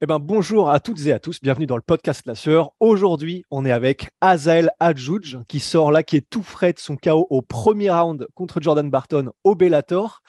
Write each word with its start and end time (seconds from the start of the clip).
Eh 0.00 0.06
ben, 0.06 0.20
bonjour 0.20 0.70
à 0.70 0.78
toutes 0.78 1.06
et 1.06 1.12
à 1.12 1.18
tous, 1.18 1.40
bienvenue 1.42 1.66
dans 1.66 1.74
le 1.74 1.82
podcast 1.82 2.22
La. 2.24 2.34
Aujourd'hui, 2.78 3.44
on 3.50 3.64
est 3.64 3.72
avec 3.72 4.10
Azael 4.20 4.70
Adjouj 4.78 5.38
qui 5.48 5.58
sort 5.58 5.90
là, 5.90 6.04
qui 6.04 6.16
est 6.16 6.30
tout 6.30 6.44
frais 6.44 6.72
de 6.72 6.78
son 6.78 6.94
chaos 6.94 7.26
au 7.30 7.42
premier 7.42 7.90
round 7.90 8.28
contre 8.34 8.60
Jordan 8.60 8.88
Barton 8.88 9.32
au 9.42 9.56
Bellator. 9.56 10.22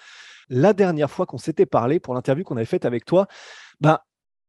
La 0.50 0.74
dernière 0.74 1.12
fois 1.12 1.28
qu'on 1.28 1.38
s'était 1.38 1.68
parlé 1.68 2.00
pour 2.00 2.16
l'interview 2.16 2.44
qu'on 2.44 2.58
avait 2.58 2.66
faite 2.66 2.84
avec 2.84 3.06
toi, 3.06 3.28
ben, 3.80 4.00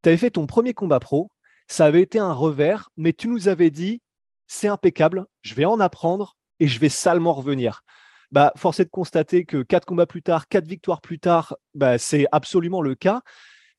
tu 0.01 0.09
avais 0.09 0.17
fait 0.17 0.31
ton 0.31 0.47
premier 0.47 0.73
combat 0.73 0.99
pro, 0.99 1.29
ça 1.67 1.85
avait 1.85 2.01
été 2.01 2.17
un 2.17 2.33
revers, 2.33 2.89
mais 2.97 3.13
tu 3.13 3.27
nous 3.27 3.47
avais 3.47 3.69
dit 3.69 4.01
c'est 4.47 4.69
impeccable, 4.69 5.27
je 5.43 5.53
vais 5.53 5.65
en 5.65 5.79
apprendre 5.79 6.35
et 6.59 6.67
je 6.67 6.79
vais 6.79 6.89
salement 6.89 7.33
revenir. 7.33 7.83
Bah, 8.31 8.53
force 8.55 8.79
est 8.79 8.85
de 8.85 8.89
constater 8.89 9.45
que 9.45 9.61
quatre 9.61 9.85
combats 9.85 10.07
plus 10.07 10.23
tard, 10.23 10.47
quatre 10.47 10.65
victoires 10.65 11.01
plus 11.01 11.19
tard, 11.19 11.57
bah, 11.75 11.99
c'est 11.99 12.25
absolument 12.31 12.81
le 12.81 12.95
cas. 12.95 13.21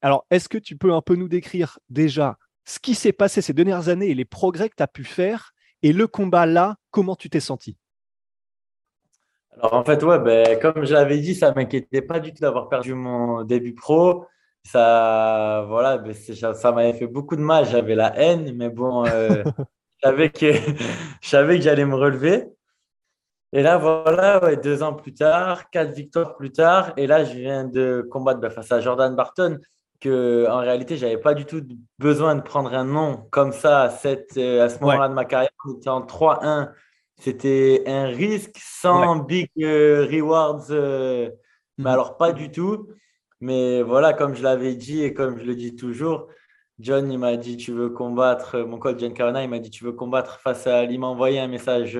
Alors, 0.02 0.26
est-ce 0.30 0.48
que 0.48 0.58
tu 0.58 0.76
peux 0.76 0.92
un 0.92 1.00
peu 1.00 1.14
nous 1.14 1.28
décrire 1.28 1.78
déjà 1.88 2.36
ce 2.64 2.80
qui 2.80 2.94
s'est 2.96 3.12
passé 3.12 3.40
ces 3.40 3.52
dernières 3.52 3.88
années 3.88 4.10
et 4.10 4.14
les 4.14 4.24
progrès 4.24 4.68
que 4.68 4.74
tu 4.76 4.82
as 4.82 4.88
pu 4.88 5.04
faire 5.04 5.52
et 5.82 5.92
le 5.92 6.08
combat 6.08 6.44
là, 6.44 6.76
comment 6.90 7.14
tu 7.14 7.30
t'es 7.30 7.40
senti? 7.40 7.76
Alors, 9.52 9.74
en 9.74 9.84
fait, 9.84 10.02
ouais, 10.02 10.18
ben, 10.18 10.58
comme 10.58 10.84
je 10.84 10.92
l'avais 10.92 11.18
dit, 11.18 11.36
ça 11.36 11.50
ne 11.50 11.54
m'inquiétait 11.54 12.02
pas 12.02 12.18
du 12.18 12.32
tout 12.32 12.40
d'avoir 12.40 12.68
perdu 12.68 12.94
mon 12.94 13.44
début 13.44 13.74
pro. 13.74 14.26
Ça, 14.64 15.64
voilà, 15.68 15.98
ben, 15.98 16.14
ça 16.14 16.72
m'avait 16.72 16.94
fait 16.94 17.06
beaucoup 17.06 17.36
de 17.36 17.42
mal. 17.42 17.66
J'avais 17.66 17.94
la 17.94 18.18
haine, 18.18 18.56
mais 18.56 18.70
bon, 18.70 19.06
euh, 19.06 19.44
je 20.02 20.08
savais 20.08 20.30
que, 20.30 20.52
que 20.52 21.60
j'allais 21.60 21.84
me 21.84 21.94
relever. 21.94 22.48
Et 23.52 23.62
là, 23.62 23.78
voilà, 23.78 24.56
deux 24.56 24.82
ans 24.82 24.94
plus 24.94 25.14
tard, 25.14 25.70
quatre 25.70 25.92
victoires 25.92 26.36
plus 26.36 26.50
tard, 26.50 26.94
et 26.96 27.06
là, 27.06 27.22
je 27.22 27.34
viens 27.34 27.64
de 27.64 28.06
combattre 28.10 28.40
ben, 28.40 28.50
face 28.50 28.72
à 28.72 28.80
Jordan 28.80 29.14
Barton 29.14 29.60
que 30.02 30.46
en 30.50 30.58
réalité, 30.58 30.96
j'avais 30.96 31.16
pas 31.16 31.32
du 31.32 31.44
tout 31.44 31.62
besoin 31.98 32.34
de 32.34 32.42
prendre 32.42 32.74
un 32.74 32.84
nom 32.84 33.28
comme 33.30 33.52
ça 33.52 33.82
à, 33.82 33.90
cette, 33.90 34.36
euh, 34.36 34.64
à 34.64 34.68
ce 34.68 34.80
moment-là 34.80 35.08
de 35.08 35.14
ma 35.14 35.24
carrière. 35.24 35.50
On 35.64 35.74
était 35.74 35.88
en 35.88 36.02
3-1. 36.02 36.72
C'était 37.20 37.84
un 37.86 38.06
risque 38.06 38.58
sans 38.58 39.16
big 39.16 39.48
euh, 39.60 40.06
rewards, 40.10 40.66
euh, 40.70 41.30
mais 41.78 41.84
mhm. 41.84 41.86
alors 41.86 42.16
pas 42.16 42.32
du 42.32 42.50
tout. 42.50 42.88
Mais 43.40 43.82
voilà, 43.82 44.12
comme 44.12 44.34
je 44.34 44.42
l'avais 44.42 44.74
dit 44.74 45.02
et 45.02 45.14
comme 45.14 45.38
je 45.38 45.44
le 45.44 45.54
dis 45.54 45.76
toujours, 45.76 46.28
John, 46.80 47.10
il 47.12 47.18
m'a 47.18 47.36
dit, 47.36 47.56
tu 47.56 47.72
veux 47.72 47.90
combattre, 47.90 48.58
mon 48.58 48.78
coach 48.78 48.98
John 48.98 49.14
Carona, 49.14 49.44
il 49.44 49.50
m'a 49.50 49.60
dit, 49.60 49.70
tu 49.70 49.84
veux 49.84 49.92
combattre 49.92 50.40
face 50.40 50.66
à, 50.66 50.84
il 50.84 50.98
m'a 50.98 51.06
envoyé 51.06 51.38
un 51.38 51.48
message 51.48 51.98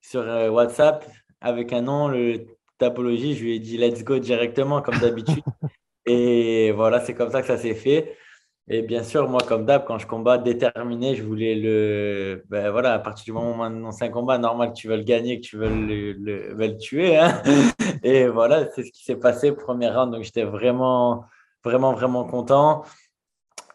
sur 0.00 0.24
WhatsApp 0.52 1.04
avec 1.40 1.72
un 1.72 1.82
nom, 1.82 2.08
le 2.08 2.46
tapologie. 2.78 3.34
Je 3.34 3.44
lui 3.44 3.56
ai 3.56 3.58
dit, 3.58 3.76
let's 3.76 4.04
go 4.04 4.18
directement, 4.18 4.82
comme 4.82 4.98
d'habitude. 4.98 5.42
Et 6.06 6.72
voilà, 6.72 7.00
c'est 7.00 7.14
comme 7.14 7.30
ça 7.30 7.40
que 7.40 7.46
ça 7.46 7.58
s'est 7.58 7.74
fait. 7.74 8.16
Et 8.68 8.80
bien 8.82 9.02
sûr, 9.02 9.28
moi, 9.28 9.40
comme 9.46 9.66
d'hab, 9.66 9.84
quand 9.84 9.98
je 9.98 10.06
combat 10.06 10.38
déterminé, 10.38 11.14
je 11.16 11.22
voulais 11.22 11.54
le. 11.54 12.44
Ben 12.48 12.70
voilà, 12.70 12.94
à 12.94 12.98
partir 12.98 13.24
du 13.26 13.32
moment 13.32 13.62
où 13.62 13.66
on 13.66 13.90
c'est 13.92 14.06
un 14.06 14.08
combat, 14.08 14.38
normal 14.38 14.72
que 14.72 14.76
tu 14.76 14.88
veux 14.88 14.96
le 14.96 15.02
gagner, 15.02 15.40
que 15.40 15.46
tu 15.46 15.58
veux 15.58 15.68
le, 15.68 16.12
le, 16.54 16.76
tuer. 16.78 17.18
Hein. 17.18 17.42
Et 18.02 18.26
voilà, 18.26 18.70
c'est 18.74 18.84
ce 18.84 18.90
qui 18.90 19.04
s'est 19.04 19.16
passé, 19.16 19.52
premier 19.52 19.90
round. 19.90 20.12
Donc, 20.12 20.22
j'étais 20.22 20.44
vraiment, 20.44 21.24
vraiment, 21.62 21.92
vraiment 21.92 22.24
content. 22.24 22.84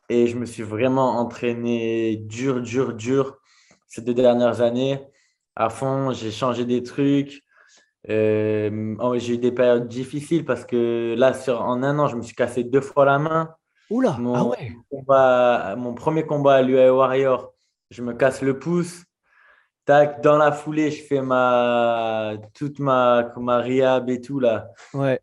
Et 0.10 0.26
je 0.26 0.36
me 0.38 0.46
suis 0.46 0.64
vraiment 0.64 1.20
entraîné 1.20 2.18
dur, 2.18 2.62
dur, 2.62 2.94
dur 2.94 3.38
ces 3.88 4.02
deux 4.02 4.16
dernières 4.16 4.62
années. 4.62 5.00
À 5.56 5.70
fond, 5.70 6.12
j'ai 6.14 6.32
changé 6.32 6.66
des 6.66 6.82
trucs. 6.82 7.44
Euh, 8.10 8.96
oh, 9.00 9.18
j'ai 9.18 9.36
eu 9.36 9.38
des 9.38 9.52
périodes 9.52 9.88
difficiles 9.88 10.46
parce 10.46 10.66
que 10.66 11.16
là, 11.18 11.34
sur, 11.34 11.62
en 11.62 11.84
un 11.84 12.00
an, 12.00 12.08
je 12.08 12.16
me 12.16 12.22
suis 12.22 12.36
cassé 12.36 12.64
deux 12.64 12.82
fois 12.82 13.06
la 13.06 13.20
main. 13.20 13.56
Oula, 13.90 14.18
mon, 14.20 14.36
ah 14.36 14.44
ouais. 14.44 14.72
combat, 14.90 15.76
mon 15.76 15.94
premier 15.94 16.26
combat 16.26 16.56
à 16.56 16.62
l'UAE 16.62 16.92
Warrior, 16.92 17.54
je 17.90 18.04
me 18.04 18.14
casse 18.14 18.42
le 18.42 18.60
pouce. 18.60 19.04
Tac, 19.86 20.22
dans 20.22 20.38
la 20.38 20.52
foulée, 20.52 20.92
je 20.92 21.02
fais 21.02 21.22
ma, 21.22 22.34
toute 22.54 22.78
ma, 22.80 23.34
ma 23.38 23.58
rehab 23.60 24.10
et 24.10 24.22
tout 24.22 24.40
là. 24.40 24.70
Ouais. 24.94 25.20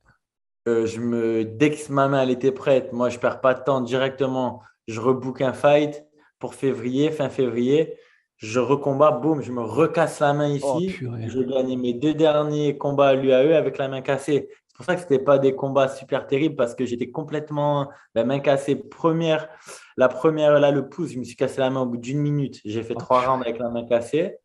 Euh, 0.66 0.84
je 0.84 1.00
me, 1.00 1.44
dès 1.44 1.70
que 1.70 1.92
ma 1.92 2.08
main 2.08 2.22
elle 2.22 2.30
était 2.30 2.50
prête, 2.50 2.92
moi 2.92 3.08
je 3.08 3.20
perds 3.20 3.41
pas 3.41 3.54
de 3.54 3.62
temps 3.62 3.80
directement. 3.80 4.62
Je 4.88 5.00
rebook 5.00 5.41
un 5.41 5.52
fight 5.52 6.04
pour 6.41 6.54
février, 6.54 7.12
fin 7.12 7.28
février 7.28 7.96
je 8.38 8.60
recombats, 8.60 9.12
boum, 9.12 9.41
je 9.42 9.50
me 9.50 9.62
recasse 9.62 10.20
la 10.20 10.34
main 10.34 10.50
oh, 10.62 10.78
ici. 10.80 10.97
J'ai 11.26 11.47
gagné 11.47 11.76
mes 11.76 11.94
deux 11.94 12.14
derniers 12.14 12.76
combats 12.76 13.08
à 13.08 13.14
l'UAE 13.14 13.56
avec 13.56 13.78
la 13.78 13.88
main 13.88 14.02
cassée. 14.02 14.48
C'est 14.66 14.76
pour 14.76 14.84
ça 14.84 14.94
que 14.94 15.00
ce 15.00 15.06
n'était 15.06 15.24
pas 15.24 15.38
des 15.38 15.54
combats 15.54 15.88
super 15.88 16.26
terribles 16.26 16.54
parce 16.54 16.75
que 16.75 16.84
j'étais 16.84 17.10
complètement 17.10 17.91
la 18.14 18.25
main 18.25 18.41
cassée. 18.41 18.76
Première, 18.76 19.48
la 19.96 20.08
première, 20.08 20.58
là, 20.60 20.70
le 20.70 20.88
pouce, 20.88 21.12
je 21.12 21.19
me 21.19 21.25
suis 21.25 21.36
cassé 21.36 21.60
la 21.60 21.70
main 21.70 21.80
au 21.80 21.86
bout 21.86 21.96
d'une 21.96 22.19
minute. 22.19 22.60
J'ai 22.64 22.82
fait 22.82 22.94
oh, 22.94 23.00
trois 23.00 23.22
rounds 23.22 23.42
avec 23.42 23.58
la 23.58 23.70
main 23.70 23.86
cassée. 23.86 24.36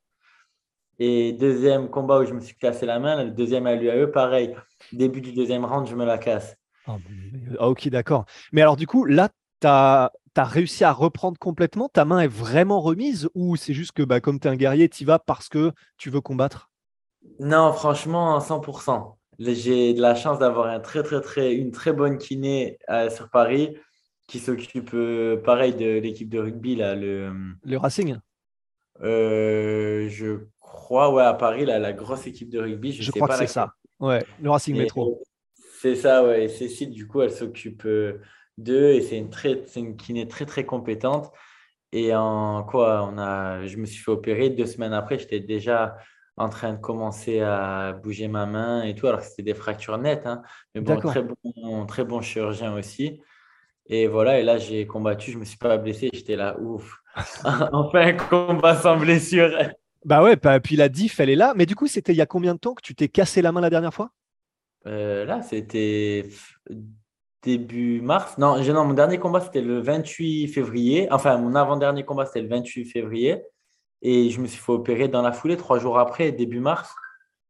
Et 0.99 1.33
deuxième 1.33 1.89
combat 1.89 2.19
où 2.19 2.25
je 2.25 2.33
me 2.33 2.39
suis 2.39 2.55
cassé 2.55 2.85
la 2.85 2.99
main, 2.99 3.23
le 3.23 3.31
deuxième 3.31 3.67
à 3.67 3.75
l'UAE, 3.75 4.07
pareil. 4.07 4.55
Début 4.93 5.19
du 5.19 5.33
deuxième 5.33 5.65
round, 5.65 5.87
je 5.87 5.95
me 5.95 6.05
la 6.05 6.17
casse. 6.17 6.55
Oh, 6.87 6.93
ok, 7.59 7.89
d'accord. 7.89 8.25
Mais 8.53 8.61
alors, 8.61 8.77
du 8.77 8.87
coup, 8.87 9.03
là, 9.03 9.29
tu 9.59 9.67
as 9.67 10.11
tu 10.33 10.41
as 10.41 10.45
réussi 10.45 10.83
à 10.83 10.91
reprendre 10.91 11.37
complètement 11.37 11.89
Ta 11.89 12.05
main 12.05 12.19
est 12.19 12.27
vraiment 12.27 12.81
remise 12.81 13.29
ou 13.35 13.55
c'est 13.55 13.73
juste 13.73 13.91
que 13.91 14.03
bah, 14.03 14.19
comme 14.19 14.39
tu 14.39 14.47
es 14.47 14.51
un 14.51 14.55
guerrier, 14.55 14.89
tu 14.89 15.03
y 15.03 15.05
vas 15.05 15.19
parce 15.19 15.49
que 15.49 15.71
tu 15.97 16.09
veux 16.09 16.21
combattre? 16.21 16.69
Non, 17.39 17.71
franchement, 17.73 18.39
100%. 18.39 19.15
J'ai 19.39 19.93
de 19.93 20.01
la 20.01 20.15
chance 20.15 20.39
d'avoir 20.39 20.67
un 20.67 20.79
très, 20.79 21.03
très, 21.03 21.21
très, 21.21 21.53
une 21.53 21.71
très 21.71 21.93
bonne 21.93 22.17
kiné 22.17 22.77
euh, 22.89 23.09
sur 23.09 23.29
Paris 23.29 23.75
qui 24.27 24.39
s'occupe, 24.39 24.93
euh, 24.93 25.41
pareil, 25.41 25.73
de 25.73 25.99
l'équipe 25.99 26.29
de 26.29 26.39
rugby. 26.39 26.75
Là, 26.75 26.95
le, 26.95 27.33
le 27.63 27.77
Racing? 27.77 28.17
euh, 29.01 30.07
Je 30.09 30.45
crois, 30.59 31.11
ouais, 31.13 31.23
à 31.23 31.33
Paris, 31.33 31.65
là, 31.65 31.79
la 31.79 31.91
grosse 31.93 32.27
équipe 32.27 32.49
de 32.49 32.59
rugby. 32.59 32.93
Je, 32.93 33.11
crois 33.11 33.27
que 33.27 33.35
c'est 33.35 33.47
ça. 33.47 33.73
Ouais, 33.99 34.23
le 34.41 34.49
Racing 34.49 34.77
Métro. 34.77 35.21
C'est 35.79 35.95
ça, 35.95 36.23
ouais. 36.23 36.45
Et 36.45 36.47
Cécile, 36.47 36.91
du 36.91 37.07
coup, 37.07 37.21
elle 37.21 37.31
s'occupe 37.31 37.87
deux, 38.57 38.91
et 38.91 39.01
c'est 39.01 39.17
une, 39.17 39.29
très, 39.29 39.63
une 39.75 39.95
kiné 39.95 40.27
très, 40.27 40.45
très 40.45 40.65
compétente. 40.65 41.31
Et 41.91 42.15
en 42.15 42.63
quoi 42.63 43.03
on 43.11 43.17
a, 43.17 43.65
Je 43.65 43.77
me 43.77 43.85
suis 43.85 44.01
fait 44.01 44.11
opérer. 44.11 44.49
Deux 44.49 44.65
semaines 44.65 44.93
après, 44.93 45.19
j'étais 45.19 45.39
déjà 45.39 45.97
en 46.37 46.49
train 46.49 46.73
de 46.73 46.77
commencer 46.77 47.41
à 47.41 47.93
bouger 47.93 48.27
ma 48.27 48.45
main 48.45 48.83
et 48.83 48.95
tout, 48.95 49.07
alors 49.07 49.19
que 49.19 49.25
c'était 49.25 49.43
des 49.43 49.53
fractures 49.53 49.97
nettes. 49.97 50.25
Hein. 50.25 50.41
Mais 50.73 50.81
bon, 50.81 50.97
très 50.97 51.21
bon, 51.21 51.85
très 51.85 52.05
bon 52.05 52.21
chirurgien 52.21 52.73
aussi. 52.73 53.21
Et 53.87 54.07
voilà, 54.07 54.39
et 54.39 54.43
là, 54.43 54.57
j'ai 54.57 54.87
combattu, 54.87 55.31
je 55.31 55.35
ne 55.35 55.41
me 55.41 55.45
suis 55.45 55.57
pas 55.57 55.77
blessé, 55.77 56.09
j'étais 56.13 56.35
là, 56.35 56.57
ouf. 56.59 57.01
enfin, 57.73 58.13
combat 58.13 58.75
sans 58.75 58.97
blessure. 58.97 59.51
Bah 60.05 60.23
ouais, 60.23 60.35
bah, 60.35 60.59
puis 60.59 60.75
la 60.75 60.89
diff, 60.89 61.19
elle 61.19 61.29
est 61.29 61.35
là. 61.35 61.53
Mais 61.55 61.65
du 61.65 61.75
coup, 61.75 61.87
c'était 61.87 62.13
il 62.13 62.17
y 62.17 62.21
a 62.21 62.25
combien 62.25 62.55
de 62.55 62.59
temps 62.59 62.73
que 62.73 62.81
tu 62.81 62.95
t'es 62.95 63.09
cassé 63.09 63.41
la 63.41 63.51
main 63.51 63.61
la 63.61 63.69
dernière 63.69 63.93
fois? 63.93 64.11
Euh, 64.87 65.25
Là, 65.25 65.41
c'était 65.41 66.27
début 67.43 68.01
mars. 68.01 68.37
Non, 68.37 68.61
non, 68.61 68.85
mon 68.85 68.93
dernier 68.93 69.17
combat, 69.19 69.41
c'était 69.41 69.61
le 69.61 69.79
28 69.79 70.47
février. 70.47 71.07
Enfin, 71.11 71.37
mon 71.37 71.55
avant-dernier 71.55 72.03
combat, 72.03 72.25
c'était 72.25 72.41
le 72.41 72.49
28 72.49 72.85
février. 72.85 73.43
Et 74.01 74.29
je 74.29 74.41
me 74.41 74.47
suis 74.47 74.59
fait 74.59 74.71
opérer 74.71 75.07
dans 75.07 75.21
la 75.21 75.31
foulée, 75.31 75.57
trois 75.57 75.79
jours 75.79 75.99
après, 75.99 76.31
début 76.31 76.59
mars. 76.59 76.93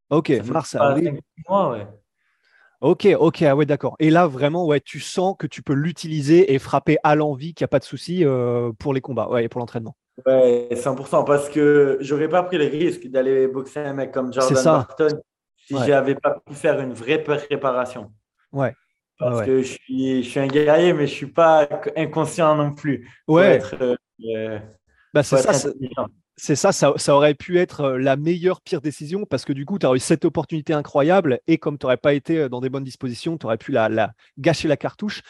Ok, 0.10 0.30
mars, 0.46 0.76
avril. 0.76 1.20
ouais. 1.50 1.88
Ok, 2.82 3.08
ok, 3.18 3.44
ah 3.44 3.56
ouais, 3.56 3.66
d'accord. 3.66 3.96
Et 4.00 4.10
là, 4.10 4.26
vraiment, 4.26 4.66
ouais, 4.66 4.80
tu 4.82 5.00
sens 5.00 5.36
que 5.38 5.46
tu 5.46 5.62
peux 5.62 5.74
l'utiliser 5.74 6.54
et 6.54 6.60
frapper 6.60 6.98
à 7.04 7.16
l'envie, 7.16 7.54
qu'il 7.54 7.64
n'y 7.64 7.66
a 7.66 7.70
pas 7.70 7.80
de 7.80 7.84
souci 7.84 8.26
euh, 8.26 8.72
pour 8.80 8.94
les 8.94 9.02
combats, 9.02 9.30
ouais, 9.30 9.48
pour 9.48 9.60
l'entraînement. 9.60 9.96
Ouais, 10.26 10.68
100%, 10.72 11.24
parce 11.24 11.48
que 11.48 11.98
j'aurais 12.02 12.28
pas 12.28 12.42
pris 12.44 12.58
le 12.58 12.66
risque 12.66 13.08
d'aller 13.08 13.48
boxer 13.48 13.82
un 13.82 13.94
mec 13.94 14.12
comme 14.12 14.34
Jordan 14.34 14.64
Barton 14.64 15.22
si 15.56 15.78
je 15.78 15.90
n'avais 15.90 16.16
pas 16.16 16.40
pu 16.46 16.54
faire 16.54 16.80
une 16.80 16.94
vraie 16.94 17.24
préparation. 17.24 18.12
Ouais. 18.52 18.74
Parce 19.22 19.46
que 19.46 19.62
je 19.62 19.74
suis, 19.74 20.24
je 20.24 20.30
suis 20.30 20.40
un 20.40 20.48
guerrier, 20.48 20.94
mais 20.94 21.08
je 21.08 21.12
ne 21.12 21.16
suis 21.16 21.28
pas 21.28 21.68
inconscient 21.96 22.56
non 22.56 22.74
plus. 22.74 23.10
Ouais. 23.28 23.62
Euh, 23.82 24.60
bah, 25.14 25.24
c'est 25.24 25.38
ça. 25.38 25.70
C'est 26.44 26.56
ça, 26.56 26.72
ça, 26.72 27.16
aurait 27.16 27.36
pu 27.36 27.60
être 27.60 27.82
euh, 27.82 27.98
la 28.00 28.16
meilleure, 28.16 28.62
pire 28.62 28.82
décision 28.82 29.28
parce 29.28 29.46
que 29.46 29.54
du 29.54 29.64
coup, 29.64 29.78
tu 29.78 29.86
as 29.86 29.94
eu 29.94 30.00
cette 30.00 30.26
opportunité 30.26 30.74
incroyable 30.74 31.40
et 31.46 31.60
comme 31.60 31.78
tu 31.78 31.86
n'aurais 31.86 31.98
pas 31.98 32.16
été 32.16 32.40
euh, 32.40 32.50
dans 32.50 32.62
des 32.62 32.70
bonnes 32.70 32.84
dispositions, 32.84 33.38
tu 33.38 33.46
aurais 33.46 33.60
pu 33.60 33.72
la, 33.72 34.12
gâcher 34.40 34.68
la 34.68 34.76
cartouche. 34.76 35.22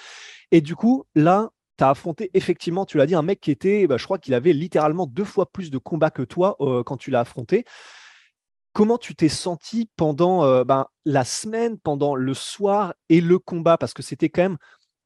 Et 0.51 0.61
du 0.61 0.73
coup, 0.73 1.03
là, 1.13 1.49
tu 1.77 1.83
as 1.83 1.89
affronté 1.89 2.31
effectivement, 2.33 2.85
tu 2.85 2.97
l'as 2.97 3.07
dit, 3.07 3.15
un 3.15 3.23
mec 3.23 3.41
qui 3.41 3.51
était, 3.51 3.87
bah, 3.87 3.97
je 3.97 4.05
crois 4.05 4.19
qu'il 4.19 4.33
avait 4.33 4.53
littéralement 4.53 5.05
deux 5.05 5.25
fois 5.25 5.51
plus 5.51 5.69
de 5.69 5.77
combats 5.77 6.11
que 6.11 6.21
toi 6.21 6.55
euh, 6.61 6.81
quand 6.81 6.95
tu 6.95 7.11
l'as 7.11 7.19
affronté. 7.19 7.65
Comment 8.73 8.97
tu 8.97 9.15
t'es 9.15 9.29
senti 9.29 9.89
pendant 9.97 10.63
ben, 10.63 10.85
la 11.05 11.25
semaine, 11.25 11.77
pendant 11.77 12.15
le 12.15 12.33
soir 12.33 12.93
et 13.09 13.19
le 13.19 13.37
combat? 13.37 13.77
Parce 13.77 13.93
que 13.93 14.01
c'était 14.01 14.29
quand 14.29 14.43
même 14.43 14.57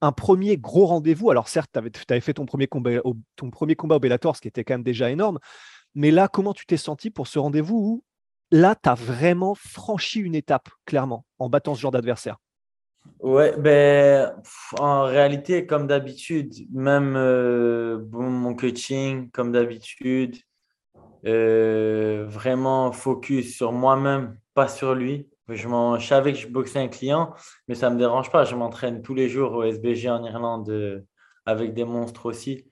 un 0.02 0.12
premier 0.12 0.58
gros 0.58 0.86
rendez-vous. 0.86 1.32
Alors 1.32 1.48
certes, 1.48 1.72
tu 1.74 1.80
avais, 1.80 2.22
fait 2.22 2.34
ton 2.34 2.46
premier, 2.46 2.68
combat, 2.68 3.02
ton 3.36 3.50
premier 3.50 3.76
combat 3.76 3.96
au 3.96 4.00
Bellator, 4.00 4.36
ce 4.36 4.42
qui 4.42 4.48
était 4.48 4.64
quand 4.64 4.76
même 4.76 4.84
déjà 4.84 5.10
énorme. 5.10 5.40
Mais 5.96 6.12
là, 6.12 6.28
comment 6.28 6.54
tu 6.54 6.66
t'es 6.66 6.78
senti 6.78 7.10
pour 7.10 7.28
ce 7.28 7.40
rendez-vous 7.40 7.78
où 7.78 8.04
là, 8.52 8.76
tu 8.76 8.90
as 8.90 8.94
vraiment 8.94 9.56
franchi 9.56 10.20
une 10.20 10.36
étape, 10.36 10.70
clairement, 10.86 11.26
en 11.40 11.50
battant 11.50 11.74
ce 11.74 11.82
genre 11.82 11.92
d'adversaire? 11.92 12.38
Ouais, 13.20 13.56
ben, 13.58 14.36
en 14.80 15.04
réalité, 15.04 15.66
comme 15.66 15.88
d'habitude, 15.88 16.54
même 16.72 17.16
euh, 17.16 18.04
mon 18.12 18.56
coaching, 18.56 19.30
comme 19.32 19.52
d'habitude, 19.52 20.38
euh, 21.26 22.26
vraiment 22.28 22.92
focus 22.92 23.56
sur 23.56 23.72
moi-même, 23.72 24.38
pas 24.54 24.68
sur 24.68 24.94
lui. 24.94 25.30
Je, 25.48 25.56
je, 25.56 26.06
savais 26.06 26.34
que 26.34 26.40
je 26.40 26.48
boxais 26.48 26.80
un 26.80 26.88
client, 26.88 27.34
mais 27.68 27.76
ça 27.76 27.90
ne 27.90 27.96
me 27.96 28.00
dérange 28.00 28.32
pas. 28.32 28.46
Je 28.46 28.56
m'entraîne 28.56 29.02
tous 29.02 29.14
les 29.14 29.30
jours 29.30 29.54
au 29.54 29.64
SBG 29.64 30.10
en 30.10 30.24
Irlande 30.24 30.70
euh, 30.70 31.02
avec 31.46 31.74
des 31.74 31.84
monstres 31.84 32.26
aussi. 32.28 32.66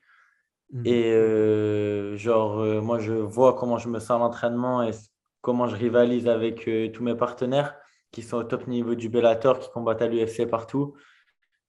Mmh. 0.72 0.82
Et 0.86 1.12
euh, 1.14 2.16
genre, 2.18 2.58
moi, 2.82 3.00
je 3.00 3.14
vois 3.14 3.54
comment 3.54 3.78
je 3.78 3.90
me 3.90 4.00
sens 4.00 4.12
à 4.12 4.18
l'entraînement 4.18 4.84
et 4.84 4.92
comment 5.42 5.68
je 5.68 5.76
rivalise 5.76 6.28
avec 6.28 6.70
tous 6.94 7.04
mes 7.04 7.16
partenaires 7.16 7.76
qui 8.12 8.22
sont 8.22 8.38
au 8.38 8.44
top 8.44 8.68
niveau 8.68 8.96
du 8.96 9.10
Bellator, 9.10 9.60
qui 9.60 9.70
combattent 9.72 10.02
à 10.02 10.08
l'UFC 10.08 10.48
partout. 10.48 10.96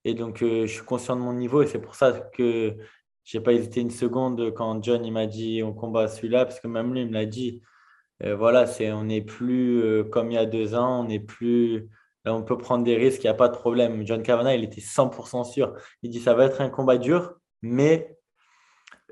Et 0.04 0.14
donc, 0.14 0.38
je 0.40 0.66
suis 0.66 0.84
conscient 0.84 1.16
de 1.16 1.22
mon 1.22 1.32
niveau 1.32 1.62
et 1.62 1.66
c'est 1.66 1.80
pour 1.80 1.94
ça 1.94 2.12
que 2.12 2.76
j'ai 3.24 3.40
pas 3.40 3.52
hésité 3.52 3.80
une 3.80 3.90
seconde 3.90 4.52
quand 4.54 4.82
John 4.82 5.04
il 5.04 5.12
m'a 5.12 5.26
dit 5.26 5.62
on 5.62 5.72
combat 5.72 6.08
celui-là, 6.08 6.44
parce 6.44 6.60
que 6.60 6.68
même 6.68 6.92
lui, 6.92 7.02
il 7.02 7.08
me 7.08 7.12
l'a 7.12 7.26
dit. 7.26 7.62
voilà, 8.22 8.66
c'est, 8.66 8.92
on 8.92 9.04
n'est 9.04 9.22
plus 9.22 10.04
comme 10.10 10.30
il 10.30 10.34
y 10.34 10.38
a 10.38 10.46
deux 10.46 10.74
ans, 10.74 11.00
on 11.00 11.04
n'est 11.04 11.20
plus. 11.20 11.88
on 12.26 12.42
peut 12.42 12.58
prendre 12.58 12.84
des 12.84 12.96
risques, 12.96 13.22
il 13.24 13.26
n'y 13.26 13.30
a 13.30 13.34
pas 13.34 13.48
de 13.48 13.56
problème. 13.56 14.06
John 14.06 14.22
Kavanagh, 14.22 14.58
il 14.58 14.64
était 14.64 14.80
100% 14.80 15.44
sûr. 15.44 15.74
Il 16.02 16.10
dit 16.10 16.20
ça 16.20 16.34
va 16.34 16.44
être 16.46 16.60
un 16.60 16.70
combat 16.70 16.98
dur, 16.98 17.34
mais 17.62 18.16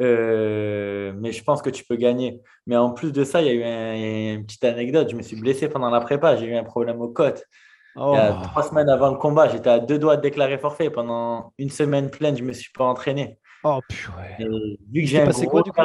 euh, 0.00 1.12
mais 1.16 1.32
je 1.32 1.44
pense 1.44 1.62
que 1.62 1.70
tu 1.70 1.84
peux 1.84 1.96
gagner. 1.96 2.40
Mais 2.66 2.76
en 2.76 2.90
plus 2.92 3.12
de 3.12 3.24
ça, 3.24 3.42
il 3.42 3.46
y 3.46 3.50
a 3.50 4.34
eu 4.34 4.34
une 4.36 4.46
petite 4.46 4.64
anecdote. 4.64 5.10
Je 5.10 5.16
me 5.16 5.22
suis 5.22 5.36
blessé 5.36 5.68
pendant 5.68 5.90
la 5.90 6.00
prépa. 6.00 6.36
J'ai 6.36 6.46
eu 6.46 6.56
un 6.56 6.64
problème 6.64 7.00
aux 7.00 7.10
côtes. 7.10 7.44
Oh. 7.94 8.16
trois 8.44 8.62
semaines 8.62 8.88
avant 8.88 9.10
le 9.10 9.18
combat, 9.18 9.48
j'étais 9.48 9.68
à 9.68 9.78
deux 9.78 9.98
doigts 9.98 10.16
de 10.16 10.22
déclarer 10.22 10.56
forfait. 10.58 10.88
Pendant 10.88 11.52
une 11.58 11.70
semaine 11.70 12.10
pleine, 12.10 12.36
je 12.36 12.42
ne 12.42 12.48
me 12.48 12.52
suis 12.52 12.72
pas 12.72 12.84
entraîné. 12.84 13.38
Oh 13.64 13.80
purée. 13.88 14.36
vu 14.90 15.02
que 15.02 15.06
j'ai 15.06 15.24
passé 15.24 15.46
quoi 15.46 15.62
du 15.62 15.72
coup? 15.72 15.80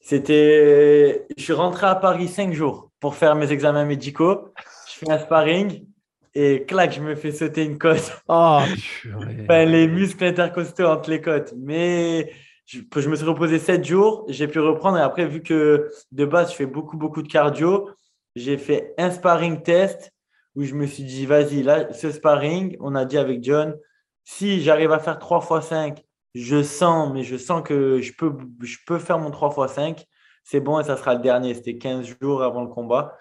C'était. 0.00 1.26
Je 1.36 1.42
suis 1.42 1.52
rentré 1.52 1.86
à 1.86 1.94
Paris 1.94 2.28
cinq 2.28 2.52
jours 2.52 2.90
pour 3.00 3.14
faire 3.14 3.34
mes 3.34 3.52
examens 3.52 3.84
médicaux. 3.84 4.52
Je 4.88 4.98
fais 4.98 5.10
un 5.10 5.18
sparring 5.18 5.86
et 6.34 6.64
clac, 6.64 6.92
je 6.92 7.00
me 7.00 7.14
fais 7.14 7.32
sauter 7.32 7.64
une 7.64 7.78
côte. 7.78 8.12
Oh 8.28 8.60
purée. 9.00 9.38
enfin, 9.42 9.64
les 9.64 9.86
muscles 9.86 10.24
intercostaux 10.24 10.86
entre 10.86 11.10
les 11.10 11.20
côtes. 11.20 11.52
Mais 11.56 12.32
je, 12.66 13.08
me 13.08 13.16
suis 13.16 13.26
reposé 13.26 13.58
7 13.58 13.84
jours, 13.84 14.24
j'ai 14.28 14.48
pu 14.48 14.58
reprendre. 14.58 14.98
Et 14.98 15.02
après, 15.02 15.26
vu 15.26 15.42
que 15.42 15.90
de 16.10 16.24
base, 16.24 16.50
je 16.52 16.56
fais 16.56 16.66
beaucoup, 16.66 16.96
beaucoup 16.96 17.22
de 17.22 17.28
cardio, 17.28 17.90
j'ai 18.34 18.56
fait 18.56 18.94
un 18.98 19.10
sparring 19.10 19.62
test 19.62 20.12
où 20.54 20.64
je 20.64 20.74
me 20.74 20.86
suis 20.86 21.04
dit, 21.04 21.26
vas-y, 21.26 21.62
là, 21.62 21.92
ce 21.92 22.10
sparring, 22.10 22.76
on 22.80 22.94
a 22.94 23.04
dit 23.04 23.18
avec 23.18 23.42
John, 23.42 23.76
si 24.24 24.62
j'arrive 24.62 24.92
à 24.92 24.98
faire 24.98 25.18
3 25.18 25.58
x 25.58 25.66
5, 25.66 26.02
je 26.34 26.62
sens, 26.62 27.12
mais 27.12 27.24
je 27.24 27.36
sens 27.36 27.62
que 27.62 28.00
je 28.00 28.12
peux, 28.12 28.32
je 28.62 28.78
peux 28.86 28.98
faire 28.98 29.18
mon 29.18 29.30
3 29.30 29.66
x 29.66 29.74
5, 29.74 30.06
c'est 30.44 30.60
bon 30.60 30.80
et 30.80 30.84
ça 30.84 30.96
sera 30.96 31.14
le 31.14 31.20
dernier. 31.20 31.54
C'était 31.54 31.78
15 31.78 32.16
jours 32.20 32.42
avant 32.42 32.62
le 32.62 32.68
combat. 32.68 33.16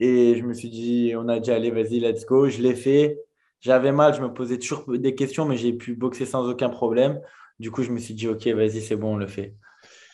Et 0.00 0.34
je 0.36 0.44
me 0.44 0.54
suis 0.54 0.70
dit, 0.70 1.12
on 1.16 1.28
a 1.28 1.40
dit, 1.40 1.50
allez, 1.50 1.70
vas-y, 1.70 2.00
let's 2.00 2.24
go. 2.24 2.48
Je 2.48 2.60
l'ai 2.62 2.74
fait. 2.74 3.18
J'avais 3.60 3.92
mal, 3.92 4.14
je 4.14 4.22
me 4.22 4.32
posais 4.32 4.58
toujours 4.58 4.84
des 4.88 5.14
questions, 5.14 5.44
mais 5.44 5.56
j'ai 5.56 5.74
pu 5.74 5.94
boxer 5.94 6.24
sans 6.24 6.48
aucun 6.48 6.70
problème. 6.70 7.20
Du 7.58 7.70
coup, 7.70 7.82
je 7.82 7.90
me 7.90 7.98
suis 7.98 8.14
dit, 8.14 8.26
OK, 8.26 8.46
vas-y, 8.48 8.80
c'est 8.80 8.96
bon, 8.96 9.14
on 9.14 9.16
le 9.16 9.26
fait. 9.26 9.54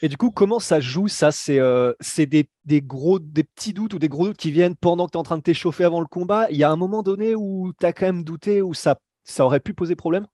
Et 0.03 0.09
du 0.09 0.17
coup, 0.17 0.31
comment 0.31 0.59
ça 0.59 0.81
joue 0.81 1.09
Ça, 1.09 1.31
c'est 1.31 1.61
euh, 1.61 1.93
des, 2.19 2.49
des, 2.65 2.83
gros, 2.83 3.19
des 3.19 3.45
petits 3.45 3.73
doutes 3.73 3.95
ou 3.95 3.99
des 3.99 4.09
gros 4.09 4.27
doutes 4.27 4.37
qui 4.37 4.51
viennent 4.51 4.75
pendant 4.75 5.07
que 5.07 5.13
tu 5.13 5.17
es 5.17 5.21
en 5.21 5.23
train 5.23 5.39
de 5.39 5.43
t'échauffer 5.43 5.85
avant 5.85 6.01
le 6.01 6.07
combat? 6.07 6.49
Il 6.51 6.57
y 6.57 6.65
a 6.65 6.71
un 6.71 6.77
moment 6.77 7.03
donné 7.03 7.35
où 7.35 7.73
tu 7.79 7.87
as 7.87 7.93
quand 7.93 8.07
même 8.07 8.25
douté, 8.25 8.63
où 8.63 8.75
ça 8.75 8.99
aurait 9.39 9.61
pu 9.61 9.73
poser 9.73 9.95
problème? 9.95 10.27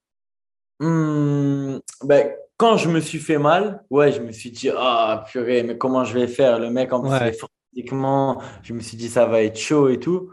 Mmh, 0.86 1.80
ben, 2.04 2.32
Quand 2.56 2.76
je 2.76 2.88
me 2.88 3.00
suis 3.00 3.18
fait 3.18 3.38
mal, 3.38 3.82
ouais, 3.90 4.12
je 4.12 4.20
me 4.20 4.32
suis 4.32 4.50
dit, 4.50 4.70
ah 4.76 5.24
purée, 5.28 5.62
mais 5.62 5.78
comment 5.78 6.04
je 6.04 6.18
vais 6.18 6.26
faire? 6.26 6.58
Le 6.58 6.70
mec, 6.70 6.92
en 6.92 7.00
plus, 7.00 7.38
physiquement, 7.70 8.40
je 8.62 8.74
me 8.74 8.80
suis 8.80 8.96
dit, 8.96 9.08
ça 9.08 9.26
va 9.26 9.42
être 9.42 9.58
chaud 9.58 9.88
et 9.88 9.98
tout. 9.98 10.30